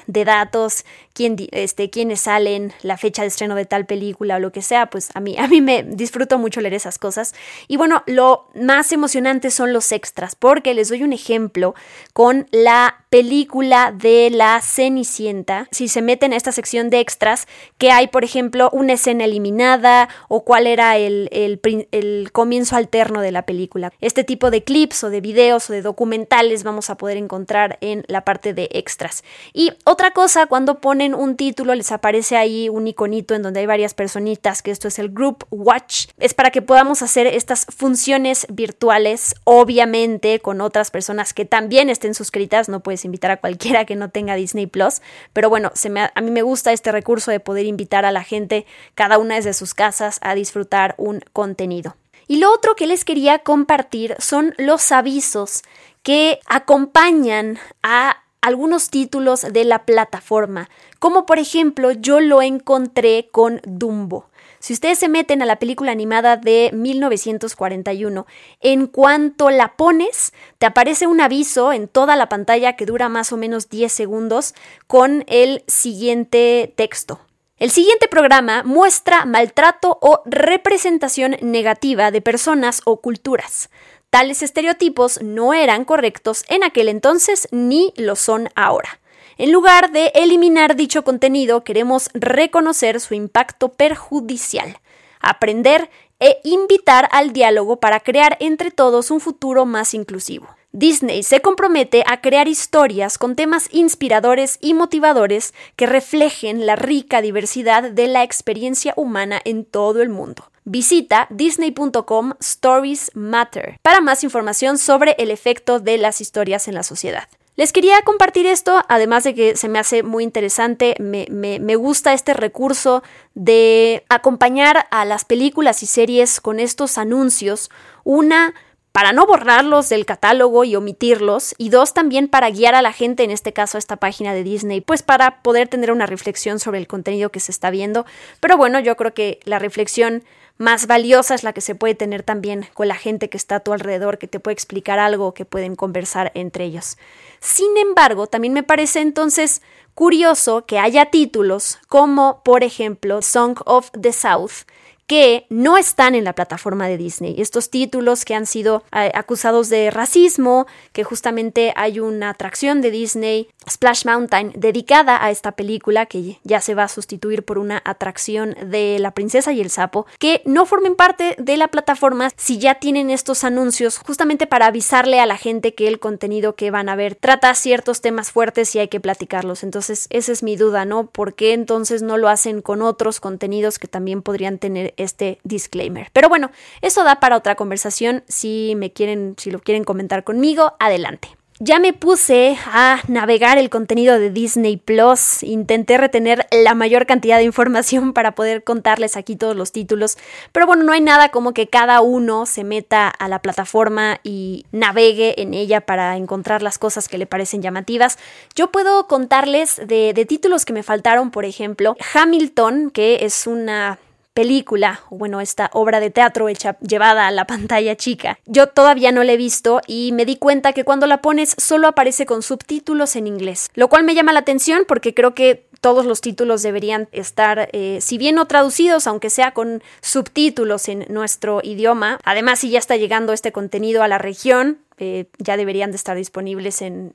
datos, 0.07 0.85
quién, 1.13 1.37
este, 1.53 1.91
quiénes 1.91 2.23
salen, 2.23 2.73
la 2.83 2.97
fecha 2.97 3.23
de 3.23 3.29
estreno 3.29 3.55
de 3.55 3.67
tal 3.67 3.87
película 3.87 4.37
o 4.37 4.39
lo 4.39 4.53
que 4.53 4.63
sea, 4.63 4.91
pues 4.91 5.11
a 5.15 5.21
mí, 5.21 5.37
a 5.39 5.49
mí 5.49 5.61
me 5.61 5.83
disfruto 5.83 6.39
mucho 6.39 6.61
leer 6.61 6.75
esas 6.75 6.99
cosas. 6.99 7.35
Y 7.69 7.77
bueno, 7.77 8.03
lo 8.07 8.49
más 8.55 8.93
emocionante 8.93 9.51
son 9.51 9.73
los 9.73 9.93
extras, 9.93 10.37
porque 10.37 10.75
les 10.75 10.89
doy 10.89 11.03
un 11.03 11.13
ejemplo 11.13 11.75
con 12.13 12.47
la 12.51 13.05
película 13.11 13.93
de 13.93 14.31
la 14.31 14.61
Cenicienta. 14.63 15.69
Si 15.73 15.89
se 15.89 16.01
meten 16.01 16.33
a 16.33 16.37
esta 16.37 16.53
sección 16.53 16.91
de 16.91 17.01
extras, 17.01 17.47
que 17.77 17.91
hay, 17.91 18.07
por 18.07 18.25
ejemplo, 18.25 18.71
una 18.73 18.93
escena 18.93 19.25
eliminada 19.25 20.09
o 20.29 20.45
cuál 20.45 20.67
era 20.67 20.97
el, 20.97 21.29
el 21.33 22.33
comienzo 22.33 22.77
alterno 22.77 23.21
de 23.21 23.33
la 23.33 23.43
película. 23.43 23.93
Este 24.01 24.25
tipo 24.25 24.51
de 24.51 24.63
clips 24.63 25.05
o 25.05 25.11
de 25.11 25.21
videos 25.21 25.69
o 25.69 25.73
de 25.73 25.83
documentales 25.83 26.63
vamos 26.71 26.89
a 26.89 26.97
poder 26.97 27.17
encontrar 27.17 27.79
en 27.81 28.05
la 28.07 28.25
parte 28.25 28.55
de 28.55 28.69
extras. 28.73 29.25
Y 29.53 29.73
otra 29.85 30.13
cosa, 30.13 30.47
cuando 30.47 30.81
ponen 30.81 31.15
un 31.15 31.37
título 31.37 31.75
les 31.75 31.93
aparece 31.93 32.37
ahí 32.37 32.69
un 32.69 32.87
iconito 32.87 33.35
en 33.35 33.43
donde 33.43 33.61
hay 33.61 33.67
varias 33.67 33.95
personitas, 33.95 34.63
que 34.63 34.71
esto 34.71 34.89
es 34.89 34.99
el 34.99 35.11
Group 35.11 35.47
Watch. 35.51 36.07
Es 36.19 36.35
para 36.35 36.51
que 36.51 36.63
podamos 36.63 37.03
hacer 37.03 37.27
estas 37.27 37.67
funciones 37.67 38.47
virtuales, 38.49 39.35
obviamente 39.45 40.41
con 40.41 40.61
otras 40.61 40.91
personas 40.91 41.35
que 41.35 41.45
también 41.45 41.91
estén 41.91 42.15
suscritas. 42.15 42.69
No 42.69 42.81
puedes 42.81 43.05
invitar 43.05 43.31
a 43.31 43.39
cualquiera 43.39 43.85
que 43.85 43.97
no 43.97 44.11
tenga 44.11 44.37
Disney 44.37 44.67
Plus, 44.67 45.03
pero 45.33 45.51
bueno, 45.51 45.73
a 46.15 46.21
mí 46.21 46.31
me 46.31 46.43
gusta 46.43 46.73
este 46.73 46.93
recurso 46.93 47.31
de 47.31 47.41
poder 47.41 47.67
invitar 47.67 48.05
a 48.05 48.13
la 48.13 48.23
gente, 48.23 48.65
cada 48.95 49.19
una 49.19 49.35
desde 49.35 49.53
sus 49.53 49.75
casas, 49.75 50.19
a 50.23 50.35
disfrutar 50.35 50.95
un 50.99 51.21
contenido. 51.33 51.97
Y 52.31 52.37
lo 52.37 52.53
otro 52.55 52.77
que 52.77 52.87
les 52.87 53.05
quería 53.05 53.41
compartir 53.41 54.15
son 54.21 54.55
los 54.57 54.93
avisos 54.93 55.63
que 56.03 56.41
acompañan 56.47 57.59
a 57.83 58.23
algunos 58.41 58.91
títulos 58.91 59.43
de 59.43 59.65
la 59.65 59.85
plataforma, 59.85 60.71
como 60.99 61.27
por 61.27 61.39
ejemplo 61.39 61.93
yo 61.93 62.21
lo 62.21 62.43
encontré 62.43 63.29
con 63.31 63.61
Dumbo. 63.65 64.31
Si 64.59 64.75
ustedes 64.75 64.99
se 64.99 65.09
meten 65.09 65.41
a 65.41 65.47
la 65.47 65.59
película 65.59 65.91
animada 65.91 66.37
de 66.37 66.71
1941, 66.75 68.27
en 68.61 68.87
cuanto 68.89 69.49
la 69.49 69.75
pones, 69.77 70.35
te 70.59 70.67
aparece 70.67 71.07
un 71.07 71.23
aviso 71.23 71.73
en 71.73 71.89
toda 71.89 72.15
la 72.15 72.29
pantalla 72.29 72.77
que 72.77 72.85
dura 72.85 73.09
más 73.09 73.33
o 73.33 73.39
menos 73.39 73.71
10 73.71 73.91
segundos 73.91 74.55
con 74.87 75.25
el 75.29 75.65
siguiente 75.67 76.75
texto. 76.77 77.21
El 77.57 77.71
siguiente 77.71 78.07
programa 78.07 78.63
muestra 78.63 79.25
maltrato 79.25 79.99
o 80.03 80.23
representación 80.27 81.37
negativa 81.41 82.11
de 82.11 82.21
personas 82.21 82.83
o 82.85 83.01
culturas. 83.01 83.71
Tales 84.11 84.43
estereotipos 84.43 85.23
no 85.23 85.55
eran 85.55 85.85
correctos 85.85 86.45
en 86.49 86.65
aquel 86.65 86.89
entonces 86.89 87.47
ni 87.53 87.93
lo 87.97 88.17
son 88.17 88.49
ahora. 88.57 88.99
En 89.39 89.53
lugar 89.53 89.93
de 89.93 90.11
eliminar 90.17 90.75
dicho 90.75 91.05
contenido, 91.05 91.63
queremos 91.63 92.11
reconocer 92.13 92.99
su 92.99 93.15
impacto 93.15 93.69
perjudicial, 93.69 94.81
aprender 95.21 95.91
e 96.19 96.41
invitar 96.43 97.09
al 97.13 97.33
diálogo 97.33 97.79
para 97.79 98.01
crear 98.01 98.37
entre 98.41 98.73
todos 98.73 99.13
un 99.13 99.21
futuro 99.21 99.65
más 99.65 99.95
inclusivo. 99.95 100.49
Disney 100.73 101.25
se 101.25 101.41
compromete 101.41 102.05
a 102.07 102.21
crear 102.21 102.47
historias 102.47 103.19
con 103.19 103.35
temas 103.35 103.69
inspiradores 103.73 104.57
y 104.61 104.73
motivadores 104.73 105.53
que 105.75 105.87
reflejen 105.87 106.65
la 106.65 106.77
rica 106.77 107.21
diversidad 107.21 107.91
de 107.91 108.07
la 108.07 108.23
experiencia 108.23 108.95
humana 108.97 109.41
en 109.45 109.65
todo 109.65 110.01
el 110.01 110.11
mundo. 110.11 110.45
Visita 110.65 111.27
disney.com 111.31 112.35
Stories 112.39 113.11
Matter 113.15 113.81
para 113.83 114.01
más 114.01 114.23
información 114.23 114.79
sobre 114.79 115.17
el 115.19 115.33
efecto 115.33 115.81
de 115.81 115.99
las 115.99 116.21
historias 116.21 116.69
en 116.69 116.75
la 116.75 116.85
sociedad. 116.85 117.27
Les 117.57 117.73
quería 117.73 118.01
compartir 118.03 118.47
esto, 118.47 118.81
además 118.89 119.25
de 119.25 119.35
que 119.35 119.57
se 119.57 119.69
me 119.69 119.79
hace 119.79 120.03
muy 120.03 120.23
interesante, 120.23 120.95
me, 120.99 121.27
me, 121.29 121.77
gusta 121.77 122.15
este 122.15 122.33
recurso 122.33 123.03
de 123.35 124.05
acompañar 124.09 124.87
a 124.91 125.05
las 125.05 125.25
películas 125.25 125.83
y 125.83 125.87
series 125.87 126.41
con 126.41 126.59
estos 126.59 126.97
anuncios. 126.97 127.69
Una, 128.05 128.55
para 128.93 129.13
no 129.13 129.27
borrarlos 129.27 129.89
del 129.89 130.05
catálogo 130.05 130.65
y 130.65 130.77
omitirlos, 130.77 131.55
y 131.59 131.69
dos, 131.69 131.95
también 131.95 132.29
para 132.29 132.51
guiar 132.51 132.75
a 132.75 132.83
la 132.83 132.93
gente, 132.93 133.23
en 133.23 133.31
este 133.31 133.53
caso 133.53 133.79
a 133.79 133.81
esta 133.81 133.97
página 133.97 134.35
de 134.35 134.43
Disney, 134.43 134.81
pues 134.81 135.03
para 135.03 135.43
poder 135.43 135.69
tener 135.69 135.93
una 135.93 136.07
reflexión 136.07 136.59
sobre 136.59 136.79
el 136.79 136.87
contenido 136.87 137.31
que 137.31 137.41
se 137.41 137.53
está 137.53 137.71
viendo. 137.71 138.05
Pero 138.41 138.57
bueno, 138.57 138.81
yo 138.81 138.97
creo 138.97 139.15
que 139.15 139.41
la 139.45 139.59
reflexión 139.59 140.25
más 140.61 140.87
valiosa 140.87 141.35
es 141.35 141.43
la 141.43 141.55
que 141.55 141.63
se 141.63 141.75
puede 141.75 141.95
tener 141.95 142.23
también 142.23 142.67
con 142.75 142.87
la 142.87 142.95
gente 142.95 143.31
que 143.31 143.39
está 143.39 143.57
a 143.57 143.61
tu 143.61 143.73
alrededor, 143.73 144.19
que 144.19 144.29
te 144.29 144.41
puede 144.41 144.53
explicar 144.53 144.99
algo, 144.99 145.33
que 145.33 145.47
pueden 145.47 145.75
conversar 145.75 146.33
entre 146.35 146.65
ellos. 146.65 146.99
Sin 147.41 147.79
embargo, 147.79 148.27
también 148.27 148.53
me 148.53 148.63
parece 148.63 149.01
entonces 149.01 149.63
curioso 149.95 150.67
que 150.67 150.79
haya 150.79 151.07
títulos 151.07 151.79
como, 151.89 152.43
por 152.45 152.63
ejemplo, 152.63 153.23
Song 153.23 153.59
of 153.65 153.91
the 153.99 154.13
South, 154.13 154.67
que 155.11 155.45
no 155.49 155.77
están 155.77 156.15
en 156.15 156.23
la 156.23 156.35
plataforma 156.35 156.87
de 156.87 156.97
Disney. 156.97 157.35
Estos 157.39 157.69
títulos 157.69 158.25
que 158.25 158.37
han 158.37 158.47
sido 158.47 158.85
eh, 158.93 159.11
acusados 159.13 159.69
de 159.69 159.91
racismo, 159.91 160.69
que 160.93 161.03
justamente 161.03 161.73
hay 161.75 161.99
una 161.99 162.31
atracción 162.31 162.81
de 162.81 162.93
Disney, 162.93 163.49
Splash 163.69 164.07
Mountain, 164.07 164.53
dedicada 164.55 165.21
a 165.21 165.33
esta 165.33 165.51
película, 165.51 166.07
que 166.07 166.39
ya 166.45 166.61
se 166.61 166.77
va 166.77 166.85
a 166.85 166.89
sustituir 166.89 167.45
por 167.45 167.59
una 167.59 167.83
atracción 167.85 168.55
de 168.65 169.01
La 169.01 169.11
Princesa 169.11 169.53
y 169.53 169.61
el 169.61 169.71
Sapo, 169.71 170.07
que 170.21 170.43
no 170.45 170.65
formen 170.65 170.95
parte 170.95 171.35
de 171.39 171.57
la 171.57 171.67
plataforma 171.67 172.31
si 172.37 172.59
ya 172.59 172.77
tienen 172.77 173.11
estos 173.11 173.43
anuncios, 173.43 173.99
justamente 173.99 174.47
para 174.47 174.67
avisarle 174.67 175.19
a 175.19 175.27
la 175.27 175.37
gente 175.37 175.75
que 175.75 175.89
el 175.89 175.99
contenido 175.99 176.55
que 176.55 176.71
van 176.71 176.89
a 176.89 176.95
ver 176.95 177.17
trata 177.17 177.53
ciertos 177.57 178.01
temas 178.01 178.31
fuertes 178.31 178.77
y 178.77 178.79
hay 178.79 178.87
que 178.87 179.01
platicarlos. 179.01 179.65
Entonces, 179.65 180.07
esa 180.11 180.31
es 180.31 180.45
mi 180.45 180.55
duda, 180.55 180.85
¿no? 180.85 181.09
¿Por 181.09 181.35
qué 181.35 181.53
entonces 181.53 182.01
no 182.01 182.17
lo 182.17 182.29
hacen 182.29 182.63
con 182.63 182.81
otros 182.81 183.19
contenidos 183.19 183.81
que 183.81 183.89
también 183.89 184.23
podrían 184.23 184.59
tener 184.59 184.95
este 185.03 185.39
disclaimer? 185.45 186.09
Pero 186.13 186.29
bueno, 186.29 186.51
eso 186.83 187.05
da 187.05 187.21
para 187.21 187.37
otra 187.37 187.55
conversación. 187.55 188.25
Si 188.29 188.75
me 188.77 188.93
quieren, 188.93 189.35
si 189.39 189.51
lo 189.51 189.61
quieren 189.61 189.85
comentar 189.85 190.25
conmigo, 190.25 190.75
adelante. 190.79 191.29
Ya 191.63 191.79
me 191.79 191.93
puse 191.93 192.57
a 192.65 193.03
navegar 193.07 193.59
el 193.59 193.69
contenido 193.69 194.19
de 194.19 194.31
Disney 194.31 194.79
Plus, 194.79 195.43
intenté 195.43 195.99
retener 195.99 196.47
la 196.51 196.73
mayor 196.75 197.05
cantidad 197.05 197.37
de 197.37 197.45
información 197.45 198.13
para 198.15 198.35
poder 198.35 198.65
contarles 198.65 199.15
aquí 199.15 199.37
todos 199.37 199.55
los 199.55 199.71
títulos, 199.71 200.17
pero 200.53 200.67
bueno, 200.67 200.85
no 200.85 200.93
hay 200.93 201.03
nada 201.03 201.29
como 201.29 201.53
que 201.53 201.67
cada 201.67 202.01
uno 202.01 202.47
se 202.47 202.65
meta 202.65 203.09
a 203.09 203.29
la 203.29 203.43
plataforma 203.43 204.21
y 204.23 204.65
navegue 204.73 205.43
en 205.43 205.53
ella 205.53 205.83
para 205.83 206.17
encontrar 206.17 206.63
las 206.63 206.79
cosas 206.79 207.09
que 207.09 207.19
le 207.19 207.27
parecen 207.27 207.61
llamativas. 207.61 208.19
Yo 208.55 208.73
puedo 208.73 209.07
contarles 209.07 209.83
de, 209.87 210.15
de 210.15 210.25
títulos 210.25 210.65
que 210.65 210.73
me 210.73 210.83
faltaron, 210.83 211.31
por 211.31 211.45
ejemplo, 211.45 211.95
Hamilton, 212.15 212.91
que 212.91 213.19
es 213.27 213.47
una 213.47 213.99
película, 214.35 215.01
o 215.11 215.17
bueno, 215.17 215.41
esta 215.41 215.71
obra 215.73 216.01
de 216.01 216.11
teatro 216.11 216.49
hecha, 216.49 216.79
llevada 216.81 217.27
a 217.27 217.31
la 217.31 217.47
pantalla 217.47 217.97
chica. 217.97 218.39
Yo 218.47 218.69
todavía 218.69 219.13
no 219.13 219.25
la 219.25 219.33
he 219.33 219.37
visto 219.37 219.81
y 219.87 220.13
me 220.13 220.25
di 220.25 220.37
cuenta 220.37 220.73
que 220.73 220.85
cuando 220.85 221.07
la 221.07 221.21
pones 221.21 221.55
solo 221.59 221.89
aparece 221.89 222.27
con 222.27 222.43
subtítulos 222.43 223.17
en 223.17 223.27
inglés, 223.27 223.71
lo 223.75 223.89
cual 223.89 224.05
me 224.05 224.15
llama 224.15 224.33
la 224.33 224.41
atención 224.41 224.85
porque 224.87 225.15
creo 225.15 225.35
que 225.35 225.69
todos 225.81 226.05
los 226.05 226.21
títulos 226.21 226.63
deberían 226.63 227.09
estar, 227.13 227.71
eh, 227.73 227.99
si 228.01 228.19
bien 228.19 228.35
no 228.35 228.47
traducidos, 228.47 229.07
aunque 229.07 229.31
sea 229.31 229.53
con 229.53 229.83
subtítulos 230.03 230.89
en 230.89 231.07
nuestro 231.09 231.61
idioma. 231.63 232.19
Además, 232.25 232.61
si 232.61 232.71
ya 232.71 232.79
está 232.79 232.97
llegando 232.97 233.33
este 233.33 233.53
contenido 233.53 234.03
a 234.03 234.09
la 234.09 234.19
región, 234.19 234.79
eh, 235.03 235.25
ya 235.39 235.57
deberían 235.57 235.93
de 235.93 235.97
estar 235.97 236.15
disponibles 236.15 236.83
en, 236.83 237.15